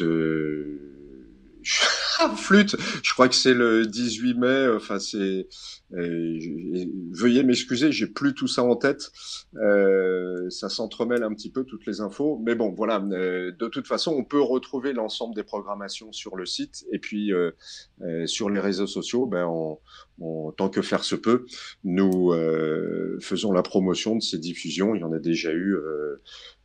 flûte, 2.36 2.76
je 3.02 3.12
crois 3.12 3.28
que 3.28 3.34
c'est 3.34 3.54
le 3.54 3.86
18 3.86 4.34
mai. 4.34 4.68
Enfin, 4.76 4.98
c'est. 4.98 5.48
Euh, 5.94 6.38
veuillez 7.12 7.42
m'excuser, 7.42 7.92
j'ai 7.92 8.06
plus 8.06 8.34
tout 8.34 8.48
ça 8.48 8.62
en 8.62 8.76
tête. 8.76 9.10
Euh, 9.56 10.48
ça 10.50 10.68
s'entremêle 10.68 11.22
un 11.22 11.32
petit 11.34 11.50
peu 11.50 11.64
toutes 11.64 11.86
les 11.86 12.00
infos, 12.00 12.40
mais 12.44 12.54
bon, 12.54 12.72
voilà. 12.72 13.04
Euh, 13.12 13.52
de 13.58 13.68
toute 13.68 13.86
façon, 13.86 14.12
on 14.12 14.24
peut 14.24 14.40
retrouver 14.40 14.92
l'ensemble 14.92 15.34
des 15.34 15.42
programmations 15.42 16.12
sur 16.12 16.36
le 16.36 16.46
site 16.46 16.84
et 16.92 16.98
puis 16.98 17.32
euh, 17.32 17.50
euh, 18.02 18.26
sur 18.26 18.50
les 18.50 18.60
réseaux 18.60 18.86
sociaux. 18.86 19.26
Ben, 19.26 19.46
on, 19.46 19.78
on, 20.20 20.52
tant 20.52 20.68
que 20.68 20.82
faire 20.82 21.04
se 21.04 21.16
peut, 21.16 21.46
nous 21.84 22.32
faisons 23.20 23.52
la 23.52 23.62
promotion 23.62 24.16
de 24.16 24.22
ces 24.22 24.38
diffusions. 24.38 24.94
Il 24.94 25.00
y 25.00 25.04
en 25.04 25.12
a 25.12 25.18
déjà 25.18 25.52
eu 25.52 25.76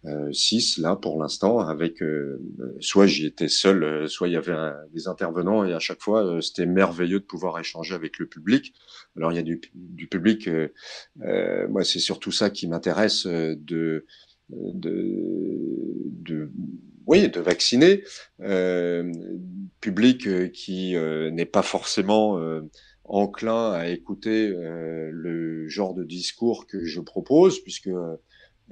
euh, 0.08 0.32
six 0.32 0.78
là 0.78 0.96
pour 0.96 1.20
l'instant 1.20 1.60
avec 1.60 2.02
euh, 2.02 2.40
soit 2.80 3.08
j'y 3.08 3.26
étais 3.26 3.50
seul 3.50 3.84
euh, 3.84 4.08
soit 4.08 4.28
il 4.28 4.36
y 4.36 4.38
avait 4.38 4.56
des 4.94 5.08
intervenants 5.08 5.66
et 5.66 5.74
à 5.74 5.80
chaque 5.80 6.02
fois 6.02 6.40
c'était 6.42 6.68
merveilleux 6.68 7.20
de 7.20 7.26
pouvoir 7.26 7.60
échanger 7.60 7.94
avec 7.94 8.20
le 8.20 8.28
public 8.28 8.74
alors 9.18 9.32
il 9.32 9.36
y 9.36 9.40
a 9.40 9.44
du, 9.44 9.60
du 9.74 10.08
public 10.08 10.50
moi 11.70 11.84
c'est 11.84 12.00
surtout 12.00 12.32
ça 12.32 12.50
qui 12.50 12.68
m'intéresse 12.68 13.26
de, 13.26 14.06
de 14.50 15.26
de 16.06 16.52
oui 17.06 17.30
de 17.30 17.40
vacciner 17.40 18.04
public 19.82 20.52
qui 20.52 20.96
n'est 20.96 21.46
pas 21.46 21.64
forcément 21.64 22.40
enclin 23.04 23.72
à 23.72 23.88
écouter 23.88 24.50
le 24.50 25.68
genre 25.68 25.94
de 25.94 26.04
discours 26.04 26.68
que 26.68 26.86
je 26.86 27.02
propose 27.02 27.60
puisque 27.62 27.90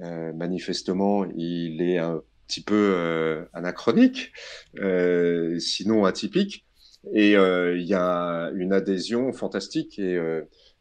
euh, 0.02 0.32
manifestement, 0.34 1.24
il 1.36 1.80
est 1.80 1.98
un 1.98 2.22
petit 2.46 2.62
peu 2.62 2.92
euh, 2.94 3.44
anachronique, 3.52 4.32
euh, 4.78 5.58
sinon 5.58 6.04
atypique. 6.04 6.65
Et 7.12 7.32
il 7.32 7.86
y 7.86 7.94
a 7.94 8.50
une 8.54 8.72
adhésion 8.72 9.32
fantastique 9.32 9.98
et 9.98 10.18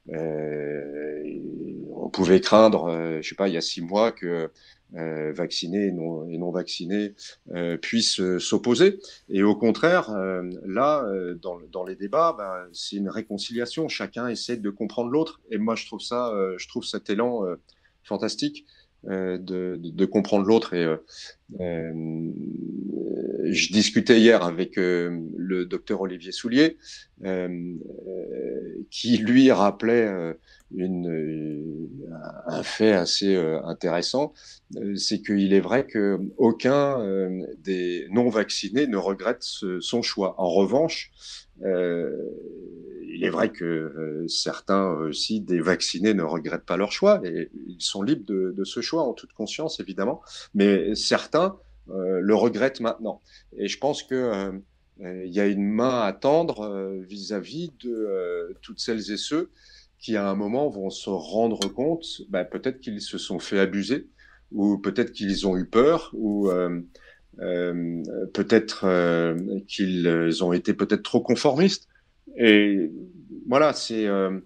on 0.07 2.09
pouvait 2.09 2.41
craindre, 2.41 3.19
je 3.21 3.27
sais 3.27 3.35
pas, 3.35 3.47
il 3.47 3.53
y 3.53 3.57
a 3.57 3.61
six 3.61 3.81
mois 3.81 4.11
que 4.11 4.49
euh, 4.95 5.33
vaccinés 5.33 5.87
et 5.87 5.91
non, 5.91 6.29
et 6.29 6.37
non 6.37 6.51
vaccinés 6.51 7.15
euh, 7.53 7.75
puissent 7.75 8.21
s'opposer. 8.39 8.99
Et 9.29 9.43
au 9.43 9.55
contraire, 9.55 10.11
là, 10.65 11.05
dans, 11.41 11.59
dans, 11.71 11.83
les 11.83 11.95
débats, 11.95 12.35
ben, 12.37 12.67
c'est 12.71 12.95
une 12.95 13.09
réconciliation. 13.09 13.87
Chacun 13.87 14.27
essaie 14.27 14.57
de 14.57 14.69
comprendre 14.69 15.09
l'autre. 15.09 15.41
Et 15.51 15.57
moi, 15.57 15.75
je 15.75 15.85
trouve 15.85 16.01
ça, 16.01 16.33
je 16.57 16.67
trouve 16.67 16.83
cet 16.83 17.09
élan 17.09 17.43
fantastique. 18.03 18.65
Euh, 19.07 19.37
de, 19.37 19.77
de, 19.77 20.05
comprendre 20.05 20.47
l'autre. 20.47 20.73
Et 20.73 20.83
euh, 20.83 20.97
euh, 21.59 22.31
je 23.51 23.71
discutais 23.71 24.19
hier 24.19 24.43
avec 24.43 24.77
le 24.77 25.65
docteur 25.65 26.01
Olivier 26.01 26.31
Soulier, 26.31 26.77
qui 28.89 29.17
lui 29.17 29.51
rappelait 29.51 30.09
une, 30.75 31.87
un 32.47 32.63
fait 32.63 32.93
assez 32.93 33.35
intéressant, 33.63 34.33
c'est 34.95 35.21
qu'il 35.21 35.53
est 35.53 35.59
vrai 35.59 35.85
que 35.85 36.19
aucun 36.37 36.97
des 37.63 38.07
non 38.09 38.29
vaccinés 38.29 38.87
ne 38.87 38.97
regrette 38.97 39.43
son 39.43 40.01
choix. 40.01 40.33
En 40.39 40.49
revanche, 40.49 41.11
il 43.15 43.23
est 43.23 43.29
vrai 43.29 43.49
que 43.49 43.63
euh, 43.63 44.27
certains 44.27 44.91
aussi 44.91 45.39
des 45.39 45.61
vaccinés 45.61 46.13
ne 46.13 46.23
regrettent 46.23 46.65
pas 46.65 46.77
leur 46.77 46.91
choix 46.91 47.21
ils 47.23 47.77
sont 47.79 48.01
libres 48.01 48.25
de, 48.25 48.53
de 48.55 48.63
ce 48.63 48.81
choix 48.81 49.03
en 49.03 49.13
toute 49.13 49.33
conscience 49.33 49.79
évidemment, 49.79 50.21
mais 50.53 50.95
certains 50.95 51.57
euh, 51.89 52.19
le 52.19 52.35
regrettent 52.35 52.81
maintenant. 52.81 53.21
Et 53.57 53.67
je 53.67 53.77
pense 53.77 54.03
que 54.03 54.15
euh, 54.15 54.51
il 54.99 55.33
y 55.33 55.39
a 55.39 55.45
une 55.45 55.69
main 55.69 56.01
à 56.01 56.13
tendre 56.13 56.99
vis-à-vis 57.05 57.73
de 57.83 58.55
toutes 58.61 58.79
celles 58.79 59.11
et 59.11 59.17
ceux 59.17 59.51
qui 59.99 60.15
à 60.15 60.29
un 60.29 60.35
moment 60.35 60.69
vont 60.69 60.89
se 60.89 61.09
rendre 61.09 61.67
compte, 61.67 62.05
bah, 62.29 62.45
peut-être 62.45 62.79
qu'ils 62.79 63.01
se 63.01 63.17
sont 63.17 63.39
fait 63.39 63.59
abuser 63.59 64.07
ou 64.53 64.77
peut-être 64.77 65.11
qu'ils 65.11 65.47
ont 65.47 65.57
eu 65.57 65.65
peur 65.65 66.11
ou 66.13 66.49
peut-être 68.33 68.87
qu'ils 69.67 70.43
ont 70.45 70.53
été 70.53 70.73
peut-être 70.73 71.03
trop 71.03 71.19
conformistes. 71.19 71.89
Et 72.37 72.91
voilà, 73.47 73.73
c'est 73.73 74.07
euh, 74.07 74.39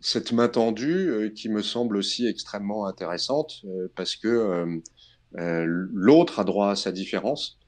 cette 0.00 0.32
main 0.32 0.48
tendue 0.48 1.08
euh, 1.10 1.30
qui 1.30 1.48
me 1.48 1.62
semble 1.62 1.96
aussi 1.96 2.26
extrêmement 2.26 2.86
intéressante 2.86 3.62
euh, 3.64 3.88
parce 3.94 4.16
que 4.16 4.80
l'autre 5.34 6.40
a 6.40 6.44
droit 6.44 6.70
à 6.70 6.76
sa 6.76 6.92
différence 6.92 7.58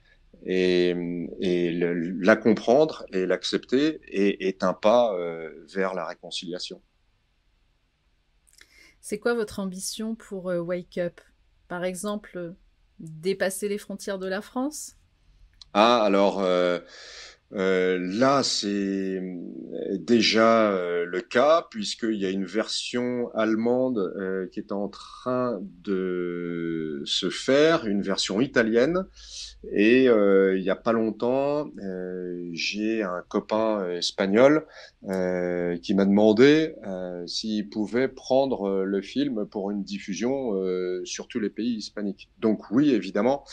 et, 0.45 0.95
et 1.41 1.73
la 1.73 2.37
comprendre 2.37 3.07
et 3.13 3.25
l'accepter 3.25 4.01
est, 4.09 4.47
est, 4.47 4.63
un 4.63 4.75
pas 4.75 5.17
vers 5.73 5.95
la 5.95 6.05
réconciliation. 6.05 6.83
C'est 9.01 9.19
quoi 9.19 9.33
votre 9.33 9.61
ambition 9.61 10.15
pour 10.15 10.45
Wake 10.45 10.99
Up? 10.99 11.21
Par 11.69 11.85
exemple, 11.85 12.55
dépasser 12.99 13.69
les 13.69 13.79
frontières 13.79 14.19
de 14.19 14.27
la 14.27 14.43
France? 14.43 14.97
Ah, 15.73 16.05
alors 16.05 16.43
euh, 17.55 17.99
là, 18.01 18.43
c'est 18.43 18.67
euh, 18.69 19.99
déjà 19.99 20.73
euh, 20.73 21.05
le 21.05 21.21
cas 21.21 21.67
puisqu'il 21.71 22.17
y 22.17 22.27
a 22.27 22.31
une 22.31 22.45
version 22.45 23.31
allemande 23.35 23.99
euh, 23.99 24.49
qui 24.53 24.59
est 24.59 24.73
en 24.73 24.89
train 24.89 25.61
de 25.85 27.03
se 27.05 27.31
faire, 27.31 27.87
une 27.87 28.03
version 28.03 28.41
italienne. 28.41 29.05
Et 29.73 30.05
il 30.05 30.61
n'y 30.61 30.69
a 30.69 30.77
pas 30.77 30.93
longtemps, 30.93 31.71
j'ai 32.53 33.03
un 33.03 33.23
copain 33.27 33.89
espagnol 33.93 34.67
qui 35.03 35.95
m'a 35.95 36.05
demandé 36.05 36.75
s'il 37.27 37.71
pouvait 37.71 38.09
prendre 38.09 38.85
le 38.85 39.01
film 39.01 39.47
pour 39.47 39.71
une 39.71 39.83
diffusion 39.83 40.53
sur 41.05 41.29
tous 41.29 41.41
les 41.41 41.49
pays 41.49 41.77
hispaniques. 41.77 42.29
Donc 42.41 42.71
oui, 42.73 42.91
évidemment. 42.91 43.47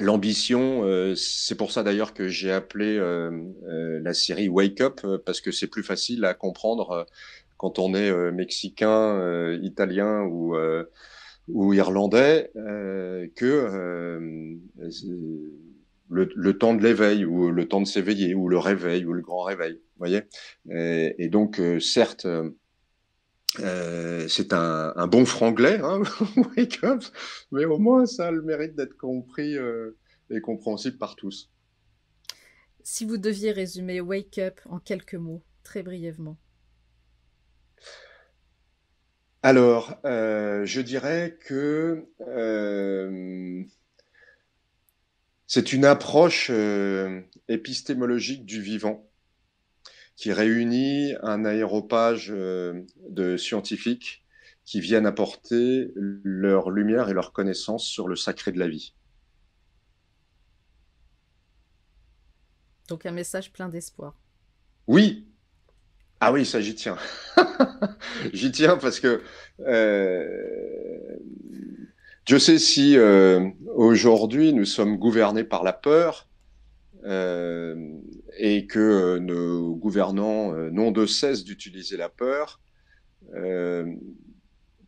L'ambition, 0.00 0.84
euh, 0.84 1.14
c'est 1.14 1.54
pour 1.54 1.70
ça 1.70 1.82
d'ailleurs 1.82 2.14
que 2.14 2.26
j'ai 2.26 2.50
appelé 2.50 2.96
euh, 2.96 3.30
euh, 3.68 4.00
la 4.02 4.14
série 4.14 4.48
Wake 4.48 4.80
Up, 4.80 5.00
parce 5.26 5.40
que 5.40 5.50
c'est 5.52 5.66
plus 5.66 5.82
facile 5.82 6.24
à 6.24 6.32
comprendre 6.32 7.06
quand 7.58 7.78
on 7.78 7.94
est 7.94 8.32
mexicain, 8.32 9.52
italien 9.62 10.22
ou, 10.22 10.56
ou 11.48 11.72
irlandais 11.74 12.50
que 13.36 14.58
le, 16.08 16.28
le, 16.34 16.58
temps 16.58 16.74
de 16.74 16.82
l'éveil 16.82 17.24
ou 17.24 17.52
le 17.52 17.68
temps 17.68 17.80
de 17.80 17.86
s'éveiller 17.86 18.34
ou 18.34 18.48
le 18.48 18.58
réveil 18.58 19.04
ou 19.04 19.12
le 19.12 19.22
grand 19.22 19.42
réveil. 19.42 19.80
Voyez? 19.98 20.22
Et, 20.72 21.14
et, 21.18 21.28
donc, 21.28 21.62
certes, 21.78 22.26
euh, 23.60 24.28
c'est 24.28 24.54
un, 24.54 24.94
un, 24.96 25.06
bon 25.06 25.26
franglais, 25.26 25.78
hein, 25.82 26.02
Wake 26.56 26.82
Up, 26.84 27.02
mais 27.50 27.66
au 27.66 27.78
moins 27.78 28.06
ça 28.06 28.28
a 28.28 28.30
le 28.30 28.42
mérite 28.42 28.74
d'être 28.74 28.96
compris 28.96 29.58
euh, 29.58 29.90
et 30.30 30.40
compréhensible 30.40 30.96
par 30.96 31.16
tous. 31.16 31.50
Si 32.82 33.04
vous 33.04 33.18
deviez 33.18 33.52
résumer 33.52 34.00
Wake 34.00 34.38
Up 34.38 34.58
en 34.64 34.78
quelques 34.78 35.16
mots, 35.16 35.44
très 35.64 35.82
brièvement. 35.82 36.38
Alors, 39.42 39.96
euh, 40.04 40.64
je 40.64 40.80
dirais 40.80 41.36
que 41.46 42.06
c'est 45.46 45.72
une 45.72 45.84
approche 45.84 46.50
épistémologique 47.48 48.46
du 48.46 48.62
vivant 48.62 49.11
qui 50.22 50.32
réunit 50.32 51.14
un 51.24 51.44
aéropage 51.44 52.28
de 52.28 53.36
scientifiques 53.36 54.24
qui 54.64 54.78
viennent 54.78 55.04
apporter 55.04 55.90
leur 55.96 56.70
lumière 56.70 57.08
et 57.08 57.12
leur 57.12 57.32
connaissance 57.32 57.84
sur 57.84 58.06
le 58.06 58.14
sacré 58.14 58.52
de 58.52 58.60
la 58.60 58.68
vie. 58.68 58.94
Donc 62.86 63.04
un 63.04 63.10
message 63.10 63.52
plein 63.52 63.68
d'espoir. 63.68 64.14
Oui. 64.86 65.26
Ah 66.20 66.30
oui, 66.30 66.46
ça 66.46 66.60
j'y 66.60 66.76
tiens. 66.76 66.98
j'y 68.32 68.52
tiens 68.52 68.76
parce 68.76 69.00
que 69.00 69.22
euh, 69.66 71.16
je 72.28 72.36
sais 72.36 72.60
si 72.60 72.96
euh, 72.96 73.50
aujourd'hui 73.74 74.52
nous 74.52 74.66
sommes 74.66 74.98
gouvernés 74.98 75.42
par 75.42 75.64
la 75.64 75.72
peur 75.72 76.28
euh, 76.28 76.31
et 77.04 78.66
que 78.66 79.18
nos 79.18 79.74
gouvernants 79.74 80.52
n'ont 80.70 80.92
de 80.92 81.06
cesse 81.06 81.44
d'utiliser 81.44 81.96
la 81.96 82.08
peur. 82.08 82.60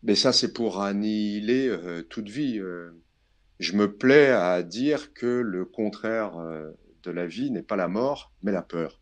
mais 0.02 0.14
ça, 0.14 0.32
c'est 0.32 0.52
pour 0.52 0.82
annihiler 0.82 1.76
toute 2.08 2.28
vie. 2.28 2.60
je 3.58 3.72
me 3.72 3.92
plais 3.96 4.28
à 4.28 4.62
dire 4.62 5.12
que 5.12 5.26
le 5.26 5.64
contraire 5.64 6.36
de 7.02 7.10
la 7.10 7.26
vie 7.26 7.50
n'est 7.50 7.62
pas 7.62 7.76
la 7.76 7.88
mort, 7.88 8.32
mais 8.42 8.52
la 8.52 8.62
peur. 8.62 9.00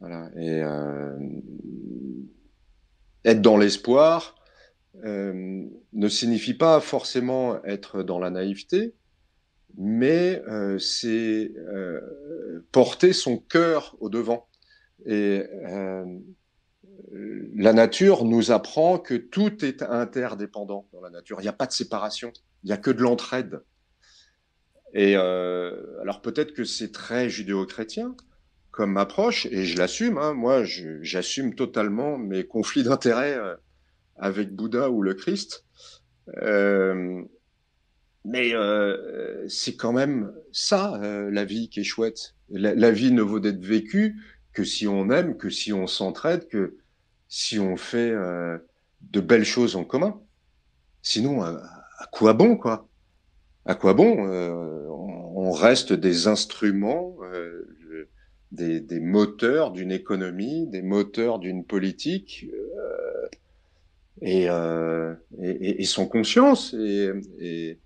Voilà. 0.00 0.30
Et 0.36 0.62
euh, 0.62 1.16
être 3.24 3.40
dans 3.40 3.56
l'espoir 3.56 4.34
euh, 5.04 5.64
ne 5.92 6.08
signifie 6.08 6.54
pas 6.54 6.80
forcément 6.80 7.62
être 7.64 8.02
dans 8.02 8.18
la 8.18 8.30
naïveté, 8.30 8.94
mais 9.76 10.42
euh, 10.48 10.78
c'est 10.78 11.52
porter 12.72 13.12
son 13.12 13.38
cœur 13.38 13.96
au 14.00 14.08
devant. 14.08 14.48
Et 15.06 15.42
la 17.54 17.72
nature 17.72 18.24
nous 18.24 18.50
apprend 18.50 18.98
que 18.98 19.14
tout 19.14 19.64
est 19.64 19.82
interdépendant 19.82 20.88
dans 20.92 21.00
la 21.00 21.10
nature. 21.10 21.38
Il 21.40 21.42
n'y 21.42 21.48
a 21.48 21.52
pas 21.52 21.66
de 21.66 21.72
séparation, 21.72 22.32
il 22.62 22.68
n'y 22.68 22.72
a 22.72 22.76
que 22.76 22.90
de 22.90 23.00
l'entraide. 23.00 23.62
Et 24.94 25.16
euh, 25.16 26.00
alors 26.00 26.22
peut-être 26.22 26.54
que 26.54 26.64
c'est 26.64 26.92
très 26.92 27.28
judéo-chrétien 27.28 28.16
comme 28.70 28.96
approche, 28.96 29.46
et 29.46 29.64
je 29.64 29.78
l'assume. 29.78 30.18
Hein, 30.18 30.32
moi, 30.32 30.64
j'assume 30.64 31.54
totalement 31.54 32.18
mes 32.18 32.44
conflits 32.44 32.82
d'intérêts 32.82 33.36
euh, 33.36 33.54
avec 34.16 34.54
Bouddha 34.54 34.90
ou 34.90 35.00
le 35.00 35.14
Christ. 35.14 35.64
Mais 38.24 38.54
euh, 38.54 39.46
c'est 39.48 39.76
quand 39.76 39.92
même 39.92 40.32
ça, 40.52 40.94
euh, 41.02 41.30
la 41.30 41.44
vie 41.44 41.68
qui 41.68 41.80
est 41.80 41.84
chouette. 41.84 42.34
La, 42.50 42.90
vie 42.90 43.12
ne 43.12 43.22
vaut 43.22 43.40
d'être 43.40 43.64
vécue 43.64 44.16
que 44.52 44.64
si 44.64 44.86
on 44.86 45.10
aime, 45.10 45.36
que 45.36 45.50
si 45.50 45.72
on 45.72 45.86
s'entraide, 45.86 46.48
que 46.48 46.76
si 47.28 47.58
on 47.58 47.76
fait 47.76 48.10
euh, 48.10 48.58
de 49.00 49.20
belles 49.20 49.44
choses 49.44 49.76
en 49.76 49.84
commun. 49.84 50.20
Sinon, 51.02 51.42
à 51.42 51.60
quoi 52.12 52.32
bon, 52.32 52.56
quoi? 52.56 52.88
À 53.66 53.74
quoi 53.74 53.94
bon 53.94 54.28
euh, 54.28 54.86
On 54.88 55.50
reste 55.50 55.92
des 55.92 56.26
instruments, 56.26 57.16
euh, 57.22 57.64
des, 58.52 58.80
des, 58.80 59.00
moteurs 59.00 59.72
d'une 59.72 59.90
économie, 59.90 60.66
des 60.66 60.82
moteurs 60.82 61.38
d'une 61.38 61.64
politique, 61.64 62.46
euh, 62.52 63.28
et, 64.20 64.44
et, 65.42 65.82
et, 65.82 65.84
sans 65.84 66.06
conscience 66.06 66.74
et, 66.74 67.78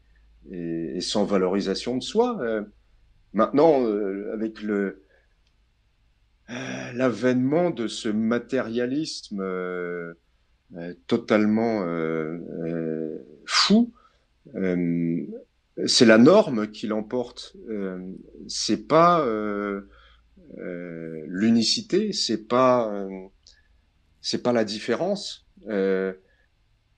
et, 0.50 1.00
sans 1.00 1.24
valorisation 1.24 1.96
de 1.96 2.02
soi. 2.02 2.40
Maintenant, 3.32 3.84
avec 4.32 4.62
le 4.62 5.04
l'avènement 6.48 7.70
de 7.70 7.88
ce 7.88 8.08
matérialisme 8.08 9.44
totalement 11.06 11.84
fou, 13.46 13.92
c'est 15.86 16.06
la 16.06 16.18
norme 16.18 16.68
qui 16.70 16.86
l'emporte. 16.86 17.56
Euh, 17.68 18.00
c'est 18.48 18.88
pas 18.88 19.24
euh, 19.24 19.82
euh, 20.58 21.22
l'unicité, 21.26 22.12
c'est 22.12 22.48
pas 22.48 22.92
euh, 22.92 23.08
c'est 24.20 24.42
pas 24.42 24.52
la 24.52 24.64
différence. 24.64 25.46
Euh, 25.68 26.12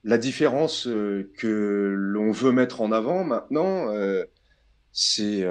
la 0.04 0.18
différence 0.18 0.84
que 0.86 1.94
l'on 1.96 2.32
veut 2.32 2.52
mettre 2.52 2.80
en 2.80 2.92
avant 2.92 3.24
maintenant, 3.24 3.92
c'est 4.92 5.44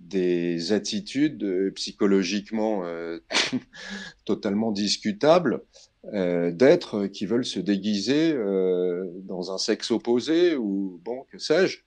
des 0.00 0.72
attitudes 0.72 1.72
psychologiquement 1.74 2.84
totalement 4.24 4.72
discutables 4.72 5.62
d'êtres 6.12 7.06
qui 7.06 7.26
veulent 7.26 7.44
se 7.44 7.60
déguiser 7.60 8.34
dans 8.34 9.52
un 9.52 9.58
sexe 9.58 9.90
opposé 9.90 10.56
ou 10.56 11.00
bon 11.04 11.24
que 11.30 11.38
sais-je. 11.38 11.78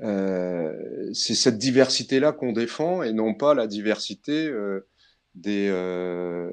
Euh, 0.00 1.10
c'est 1.12 1.34
cette 1.34 1.58
diversité-là 1.58 2.32
qu'on 2.32 2.52
défend 2.52 3.02
et 3.02 3.12
non 3.12 3.34
pas 3.34 3.54
la 3.54 3.66
diversité 3.66 4.48
euh, 4.48 4.88
des, 5.34 5.68
euh, 5.70 6.50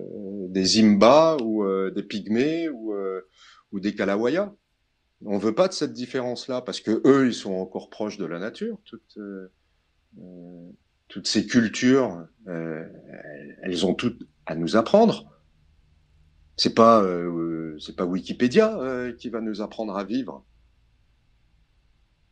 des 0.49 0.81
ou 0.81 1.63
euh, 1.63 1.91
des 1.91 2.03
Pygmées 2.03 2.69
ou, 2.69 2.93
euh, 2.93 3.21
ou 3.71 3.79
des 3.79 3.95
Kalawaya. 3.95 4.53
On 5.25 5.37
veut 5.37 5.55
pas 5.55 5.67
de 5.67 5.73
cette 5.73 5.93
différence-là 5.93 6.61
parce 6.61 6.79
que 6.79 7.01
eux, 7.05 7.27
ils 7.27 7.33
sont 7.33 7.53
encore 7.53 7.89
proches 7.89 8.17
de 8.17 8.25
la 8.25 8.39
nature. 8.39 8.79
Toutes, 8.85 9.19
toutes 11.09 11.27
ces 11.27 11.45
cultures, 11.45 12.25
elles 12.45 13.85
ont 13.85 13.95
toutes 13.95 14.27
à 14.45 14.55
nous 14.55 14.77
apprendre. 14.77 15.29
C'est 16.55 16.73
pas, 16.73 17.03
pas 17.97 18.05
Wikipédia 18.05 19.11
qui 19.17 19.29
va 19.29 19.41
nous 19.41 19.61
apprendre 19.61 19.97
à 19.97 20.05
vivre, 20.05 20.45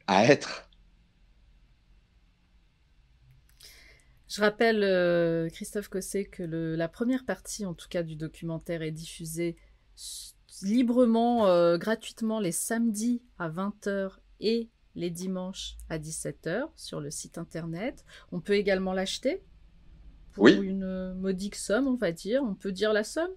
à 0.08 0.26
être. 0.26 0.68
Je 4.38 4.42
rappelle, 4.42 4.84
euh, 4.84 5.50
Christophe 5.50 5.88
Cosset, 5.88 6.26
que 6.26 6.44
la 6.44 6.88
première 6.90 7.26
partie, 7.26 7.66
en 7.66 7.74
tout 7.74 7.88
cas, 7.90 8.04
du 8.04 8.16
documentaire 8.16 8.82
est 8.82 8.92
diffusée 8.92 9.56
librement, 10.62 11.48
euh, 11.48 11.78
gratuitement, 11.78 12.40
les 12.40 12.52
samedis 12.52 13.22
à 13.38 13.50
20h 13.50 14.12
et 14.40 14.70
les 14.96 15.10
dimanches 15.10 15.78
à 15.90 16.00
17h 16.00 16.70
sur 16.76 17.00
le 17.00 17.12
site 17.12 17.38
internet. 17.38 18.04
On 18.32 18.42
peut 18.42 18.54
également 18.54 18.94
l'acheter 18.94 19.44
pour 20.34 20.46
oui. 20.46 20.54
une 20.56 21.14
modique 21.14 21.56
somme, 21.56 21.88
on 21.88 21.96
va 21.96 22.12
dire. 22.12 22.42
On 22.44 22.56
peut 22.56 22.72
dire 22.72 22.94
la 22.94 23.04
somme? 23.04 23.32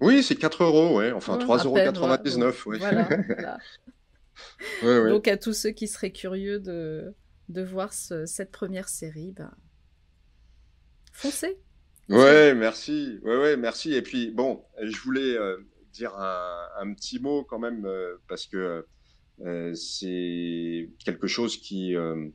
Oui, 0.00 0.22
c'est 0.22 0.34
4 0.34 0.64
euros, 0.64 0.98
ouais. 0.98 1.12
enfin 1.12 1.38
ouais, 1.38 1.44
3,99 1.44 2.42
euros. 2.42 2.52
Ouais. 2.66 2.78
Voilà, 2.78 3.08
voilà. 3.28 3.58
ouais. 4.82 5.10
Donc 5.10 5.28
à 5.28 5.36
tous 5.36 5.52
ceux 5.52 5.70
qui 5.70 5.86
seraient 5.86 6.12
curieux 6.12 6.58
de, 6.58 7.14
de 7.48 7.62
voir 7.62 7.92
ce, 7.92 8.26
cette 8.26 8.50
première 8.50 8.88
série, 8.88 9.32
ben, 9.32 9.52
foncez. 11.12 11.58
Ouais, 12.08 12.54
merci. 12.54 13.18
Ouais, 13.22 13.36
ouais, 13.36 13.56
merci. 13.56 13.94
Et 13.94 14.02
puis, 14.02 14.30
bon, 14.30 14.62
je 14.82 15.00
voulais 15.00 15.36
euh, 15.36 15.56
dire 15.94 16.12
un, 16.18 16.92
petit 16.94 17.20
mot 17.20 17.44
quand 17.44 17.58
même, 17.58 17.86
euh, 17.86 18.16
parce 18.28 18.46
que 18.46 18.84
euh, 19.44 19.74
c'est 19.74 20.90
quelque 21.04 21.26
chose 21.26 21.56
qui 21.56 21.96
euh, 21.96 22.28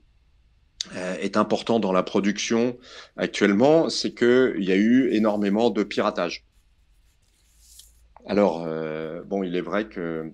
est 0.96 1.38
important 1.38 1.80
dans 1.80 1.92
la 1.92 2.04
production 2.04 2.78
actuellement, 3.18 3.90
c'est 3.90 4.14
qu'il 4.14 4.64
y 4.64 4.72
a 4.72 4.76
eu 4.76 5.10
énormément 5.12 5.70
de 5.70 5.84
piratage. 5.84 6.46
Alors, 8.26 8.68
bon, 9.26 9.44
il 9.44 9.56
est 9.56 9.62
vrai 9.62 9.90
que 9.90 10.32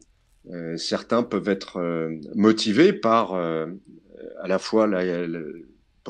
certains 0.76 1.24
peuvent 1.24 1.48
être 1.48 1.80
motivés 2.36 2.92
par 2.92 3.34
à 3.34 4.48
la 4.48 4.60
fois 4.60 4.90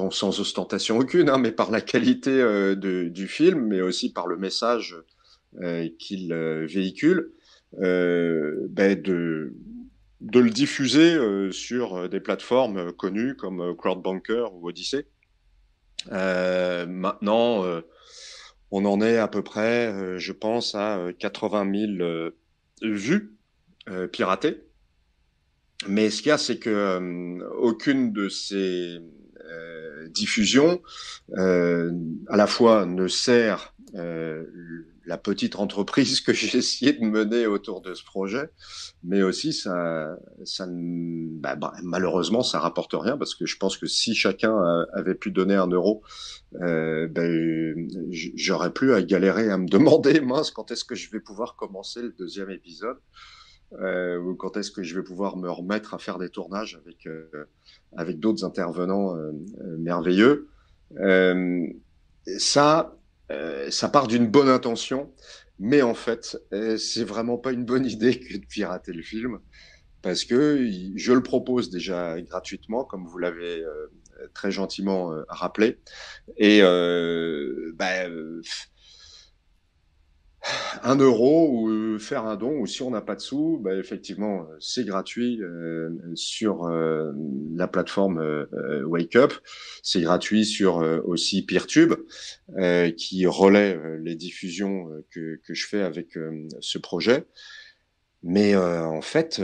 sans 0.10 0.40
ostentation 0.40 0.98
aucune, 0.98 1.30
hein, 1.30 1.38
mais 1.38 1.52
par 1.52 1.70
la 1.70 1.82
qualité 1.82 2.76
du 2.76 3.28
film, 3.28 3.68
mais 3.68 3.82
aussi 3.82 4.12
par 4.12 4.26
le 4.26 4.38
message 4.38 4.96
qu'il 6.00 6.32
euh, 6.32 6.66
véhicule, 6.66 7.32
ben 7.74 9.02
de, 9.02 9.54
le 10.22 10.50
diffuser 10.50 11.18
sur 11.52 12.10
des 12.10 12.20
plateformes 12.20 12.94
connues 12.94 13.36
comme 13.36 13.76
Crowdbanker 13.76 14.54
ou 14.54 14.70
Odyssey. 14.70 15.08
maintenant, 16.10 17.66
on 18.72 18.86
en 18.86 19.02
est 19.02 19.18
à 19.18 19.28
peu 19.28 19.44
près, 19.44 20.18
je 20.20 20.32
pense, 20.32 20.74
à 20.74 21.10
80 21.20 21.98
000 22.00 22.30
vues 22.82 23.36
piratées. 24.14 24.64
Mais 25.88 26.10
ce 26.10 26.22
qu'il 26.22 26.30
y 26.30 26.32
a, 26.32 26.38
c'est 26.38 26.60
que 26.60 27.42
aucune 27.58 28.14
de 28.14 28.30
ces 28.30 29.00
diffusion, 30.12 30.82
à 31.36 32.38
la 32.38 32.48
fois 32.48 32.86
ne 32.86 33.08
sert 33.10 33.76
la 35.06 35.18
petite 35.18 35.56
entreprise 35.56 36.22
que 36.22 36.34
j'ai 36.34 36.58
essayé 36.58 36.94
de 36.94 37.04
mener 37.04 37.48
autour 37.48 37.82
de 37.82 37.94
ce 37.94 38.04
projet, 38.04 38.50
mais 39.04 39.22
aussi 39.22 39.54
ça, 39.54 40.18
ça 40.44 40.66
bah, 40.70 41.56
bah, 41.56 41.74
malheureusement 41.84 42.44
ça 42.44 42.60
rapporte 42.60 42.94
rien 42.94 43.18
parce 43.18 43.36
que 43.36 43.46
je 43.46 43.58
pense 43.58 43.78
que 43.78 43.88
si 43.88 44.16
chacun 44.16 44.86
avait 44.94 45.16
pu 45.16 45.32
donner 45.32 45.56
un 45.56 45.68
euro, 45.68 46.04
euh, 46.62 47.08
ben, 47.08 47.88
j'aurais 48.12 48.72
plus 48.72 48.94
à 48.94 49.02
galérer 49.02 49.50
à 49.50 49.58
me 49.58 49.68
demander 49.70 50.22
mince 50.22 50.52
quand 50.52 50.72
est-ce 50.72 50.86
que 50.86 50.96
je 50.96 51.10
vais 51.12 51.20
pouvoir 51.20 51.56
commencer 51.56 52.02
le 52.02 52.12
deuxième 52.12 52.50
épisode. 52.50 52.98
Euh, 53.82 54.20
ou 54.20 54.36
quand 54.36 54.58
est-ce 54.58 54.70
que 54.70 54.84
je 54.84 54.96
vais 54.96 55.04
pouvoir 55.04 55.38
me 55.38 55.50
remettre 55.50 55.96
à 55.96 55.98
faire 55.98 56.20
des 56.20 56.30
tournages 56.30 56.80
avec 56.86 57.08
euh, 57.08 57.28
avec 57.98 58.20
d'autres 58.20 58.46
intervenants 58.46 59.16
merveilleux. 59.78 60.48
ça, 62.38 62.95
ça 63.70 63.90
part 63.90 64.08
d'une 64.08 64.28
bonne 64.28 64.50
intention, 64.50 65.12
mais 65.60 65.82
en 65.82 65.94
fait, 65.94 66.38
euh, 66.54 66.78
c'est 66.78 67.04
vraiment 67.04 67.38
pas 67.38 67.52
une 67.52 67.66
bonne 67.66 67.86
idée 67.90 68.20
que 68.20 68.38
de 68.38 68.46
pirater 68.46 68.92
le 68.92 69.02
film, 69.02 69.40
parce 70.02 70.24
que 70.24 70.70
je 70.96 71.14
le 71.14 71.24
propose 71.24 71.70
déjà 71.70 72.22
gratuitement, 72.22 72.84
comme 72.84 73.06
vous 73.06 73.18
l'avez 73.18 73.64
euh, 73.64 73.88
très 74.34 74.52
gentiment 74.52 75.12
rappelé, 75.30 75.80
et 76.38 76.62
bah, 77.74 78.08
un 80.84 80.96
euro 80.98 81.50
ou 81.52 82.00
faire 82.00 82.26
un 82.26 82.36
don 82.36 82.60
ou 82.60 82.68
si 82.68 82.82
on 82.82 82.92
n'a 82.92 83.02
pas 83.02 83.16
de 83.16 83.22
sous, 83.22 83.60
bah 83.62 83.76
effectivement 83.76 84.48
c'est 84.60 84.86
gratuit 84.86 85.42
euh, 85.42 85.90
sur 86.16 86.66
euh, 86.66 87.12
la 87.56 87.68
plateforme 87.68 88.20
euh, 88.20 88.84
Wake 88.84 89.16
Up, 89.16 89.34
c'est 89.82 90.02
gratuit 90.02 90.46
sur 90.46 90.78
aussi 91.06 91.46
PeerTube 91.46 91.94
qui 92.98 93.26
relaie 93.26 93.80
les 94.00 94.16
diffusions 94.16 94.88
que, 95.12 95.40
que 95.46 95.54
je 95.54 95.68
fais 95.68 95.82
avec 95.82 96.18
ce 96.60 96.78
projet. 96.78 97.26
Mais 98.24 98.56
en 98.56 99.02
fait, 99.02 99.42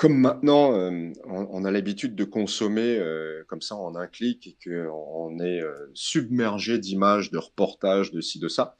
comme 0.00 0.16
maintenant, 0.16 0.74
euh, 0.78 1.12
on, 1.26 1.62
a 1.66 1.70
l'habitude 1.70 2.14
de 2.14 2.24
consommer 2.24 2.96
euh, 2.96 3.44
comme 3.48 3.60
ça 3.60 3.76
en 3.76 3.94
un 3.96 4.06
clic 4.06 4.46
et 4.46 4.56
qu'on 4.64 5.38
est 5.40 5.60
euh, 5.60 5.90
submergé 5.92 6.78
d'images, 6.78 7.30
de 7.30 7.36
reportages, 7.36 8.10
de 8.10 8.22
ci, 8.22 8.38
de 8.38 8.48
ça, 8.48 8.78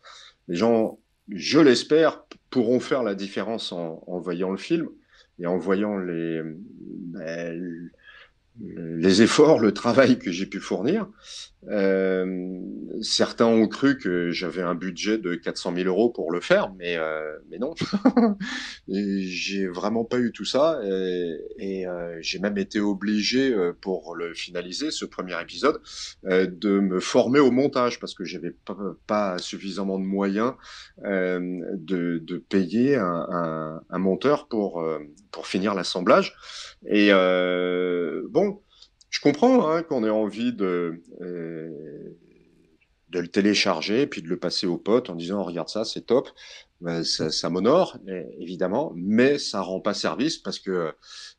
les 0.49 0.55
gens, 0.55 0.99
je 1.29 1.59
l'espère, 1.59 2.25
pourront 2.49 2.81
faire 2.81 3.03
la 3.03 3.15
différence 3.15 3.71
en, 3.71 4.01
voyant 4.21 4.51
le 4.51 4.57
film 4.57 4.89
et 5.39 5.47
en 5.47 5.59
voyant 5.59 5.99
les, 5.99 6.41
ben, 6.43 7.91
les 8.59 9.23
efforts, 9.23 9.59
le 9.59 9.73
travail 9.73 10.19
que 10.19 10.31
j'ai 10.31 10.47
pu 10.47 10.61
fournir. 10.61 11.07
Euh, 11.69 12.59
certains 13.03 13.47
ont 13.47 13.69
cru 13.69 13.99
que 13.99 14.31
j'avais 14.31 14.63
un 14.63 14.75
budget 14.75 15.19
de 15.19 15.35
400 15.35 15.75
000 15.77 15.89
euros 15.89 16.09
pour 16.09 16.33
le 16.33 16.41
faire, 16.41 16.73
mais 16.79 16.97
euh, 16.97 17.37
mais 17.51 17.59
non, 17.59 17.75
j'ai 18.89 19.67
vraiment 19.67 20.05
pas 20.05 20.19
eu 20.19 20.33
tout 20.33 20.47
ça 20.47 20.81
et, 20.85 21.37
et 21.59 21.87
euh, 21.87 22.17
j'ai 22.23 22.39
même 22.39 22.57
été 22.57 22.81
obligé 22.81 23.53
euh, 23.53 23.75
pour 23.79 24.15
le 24.15 24.33
finaliser 24.33 24.91
ce 24.91 25.05
premier 25.05 25.39
épisode 25.41 25.83
euh, 26.25 26.47
de 26.51 26.81
me 26.81 26.99
former 26.99 27.41
au 27.41 27.51
montage 27.51 28.01
parce 28.01 28.15
que 28.15 28.25
j'avais 28.25 28.55
pas, 29.07 29.37
suffisamment 29.39 29.99
de 29.99 30.05
moyens 30.05 30.55
euh, 31.05 31.61
de, 31.75 32.19
de, 32.23 32.39
payer 32.39 32.97
un, 32.97 33.27
un, 33.31 33.83
un, 33.91 33.99
monteur 33.99 34.49
pour 34.49 34.83
pour 35.31 35.47
finir 35.47 35.75
l'assemblage 35.75 36.35
et 36.87 37.11
bon 38.31 38.50
je 39.11 39.21
comprends 39.21 39.69
hein, 39.69 39.83
qu'on 39.83 40.05
ait 40.05 40.11
envie 40.11 40.53
de, 40.53 41.03
euh, 41.21 42.17
de 43.11 43.19
le 43.19 43.29
télécharger, 43.29 44.07
puis 44.07 44.23
de 44.23 44.29
le 44.29 44.39
passer 44.39 44.67
aux 44.67 44.79
potes 44.79 45.11
en 45.11 45.17
disant 45.17 45.43
regarde 45.43 45.69
ça, 45.69 45.85
c'est 45.85 46.07
top. 46.07 46.31
Ben, 46.81 47.05
ça, 47.05 47.31
ça 47.31 47.51
m'honore, 47.51 47.99
évidemment, 48.39 48.93
mais 48.97 49.39
ça 49.39 49.61
rend 49.61 49.81
pas 49.81 49.93
service 49.93 50.39
parce 50.39 50.59
que 50.59 50.95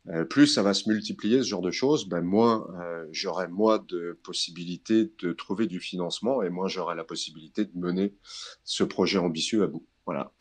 euh, 0.08 0.24
plus 0.24 0.46
ça 0.46 0.62
va 0.62 0.72
se 0.72 0.88
multiplier 0.88 1.38
ce 1.38 1.48
genre 1.48 1.62
de 1.62 1.72
choses, 1.72 2.08
ben 2.08 2.20
moins 2.20 2.68
euh, 2.80 3.08
j'aurai 3.10 3.48
moi 3.48 3.84
de 3.88 4.16
possibilités 4.22 5.10
de 5.18 5.32
trouver 5.32 5.66
du 5.66 5.80
financement 5.80 6.42
et 6.44 6.48
moins 6.48 6.68
j'aurai 6.68 6.94
la 6.94 7.02
possibilité 7.02 7.64
de 7.64 7.76
mener 7.76 8.14
ce 8.62 8.84
projet 8.84 9.18
ambitieux 9.18 9.64
à 9.64 9.66
bout. 9.66 9.84
Voilà. 10.06 10.32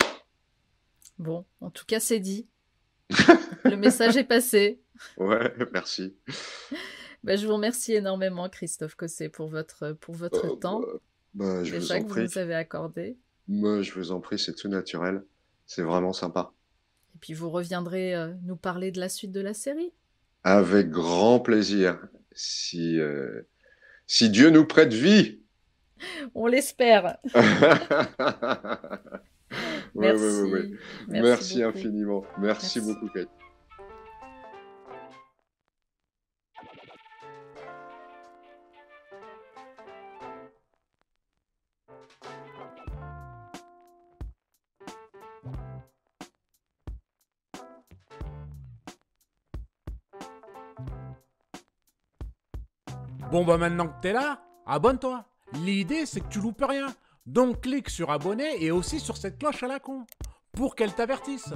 Bon, 1.18 1.46
en 1.62 1.72
tout 1.72 1.86
cas, 1.88 2.00
c'est 2.00 2.20
dit. 2.20 2.48
le 3.64 3.78
message 3.78 4.18
est 4.18 4.24
passé. 4.24 4.82
Ouais, 5.18 5.52
merci. 5.74 6.16
Bah, 7.24 7.36
je 7.36 7.46
vous 7.46 7.54
remercie 7.54 7.94
énormément, 7.94 8.50
Christophe 8.50 8.96
Cosset, 8.96 9.30
pour 9.30 9.48
votre, 9.48 9.94
pour 9.94 10.16
votre 10.16 10.48
oh, 10.50 10.56
temps. 10.56 10.82
Bah, 11.34 11.64
je 11.64 11.76
déjà 11.76 11.78
vous 11.78 11.92
en 11.92 12.04
que 12.04 12.10
prie. 12.10 12.22
vous 12.22 12.28
nous 12.28 12.38
avez 12.38 12.56
accordé. 12.56 13.18
Moi, 13.48 13.82
je 13.82 13.92
vous 13.94 14.12
en 14.12 14.20
prie, 14.20 14.40
c'est 14.40 14.56
tout 14.56 14.68
naturel. 14.70 15.24
C'est 15.66 15.84
vraiment 15.84 16.14
sympa. 16.14 16.52
Et 17.16 17.20
puis 17.20 17.34
vous 17.34 17.50
reviendrez 17.50 18.16
euh, 18.16 18.34
nous 18.44 18.56
parler 18.56 18.92
de 18.92 19.00
la 19.00 19.10
suite 19.10 19.32
de 19.32 19.42
la 19.42 19.54
série. 19.54 19.94
Avec 20.44 20.90
grand 20.90 21.40
plaisir. 21.40 22.00
Si, 22.34 23.00
euh, 23.00 23.42
si 24.08 24.30
Dieu 24.30 24.50
nous 24.50 24.66
prête 24.66 24.94
vie. 24.94 25.40
On 26.36 26.48
l'espère. 26.48 27.18
ouais, 27.36 27.42
Merci. 29.96 30.24
ouais, 30.24 30.32
ouais, 30.32 30.44
ouais. 30.44 30.70
Merci 31.08 31.10
Merci, 31.22 31.64
beaucoup. 31.64 31.64
infiniment. 31.64 32.32
Merci, 32.38 32.40
Merci. 32.40 32.82
beaucoup, 32.82 33.10
Kate. 33.10 33.30
Bon 53.42 53.48
bah 53.48 53.58
maintenant 53.58 53.88
que 53.88 54.00
t'es 54.04 54.14
là, 54.14 54.40
abonne-toi. 54.68 55.26
L'idée 55.64 56.06
c'est 56.06 56.20
que 56.22 56.28
tu 56.30 56.40
loupes 56.40 56.64
rien. 56.64 56.94
Donc 57.26 57.62
clique 57.62 57.90
sur 57.90 58.12
abonner 58.12 58.64
et 58.64 58.70
aussi 58.70 59.00
sur 59.00 59.18
cette 59.18 59.40
cloche 59.40 59.64
à 59.64 59.68
la 59.68 59.80
con 59.80 60.06
pour 60.52 60.76
qu'elle 60.76 60.94
t'avertisse. 60.94 61.52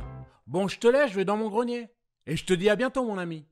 Bon 0.48 0.68
je 0.68 0.80
te 0.80 0.88
laisse, 0.88 1.12
je 1.12 1.18
vais 1.18 1.26
dans 1.26 1.38
mon 1.38 1.48
grenier. 1.48 1.88
Et 2.26 2.38
je 2.38 2.44
te 2.44 2.54
dis 2.56 2.72
à 2.72 2.76
bientôt 2.76 3.06
mon 3.06 3.20
ami. 3.20 3.46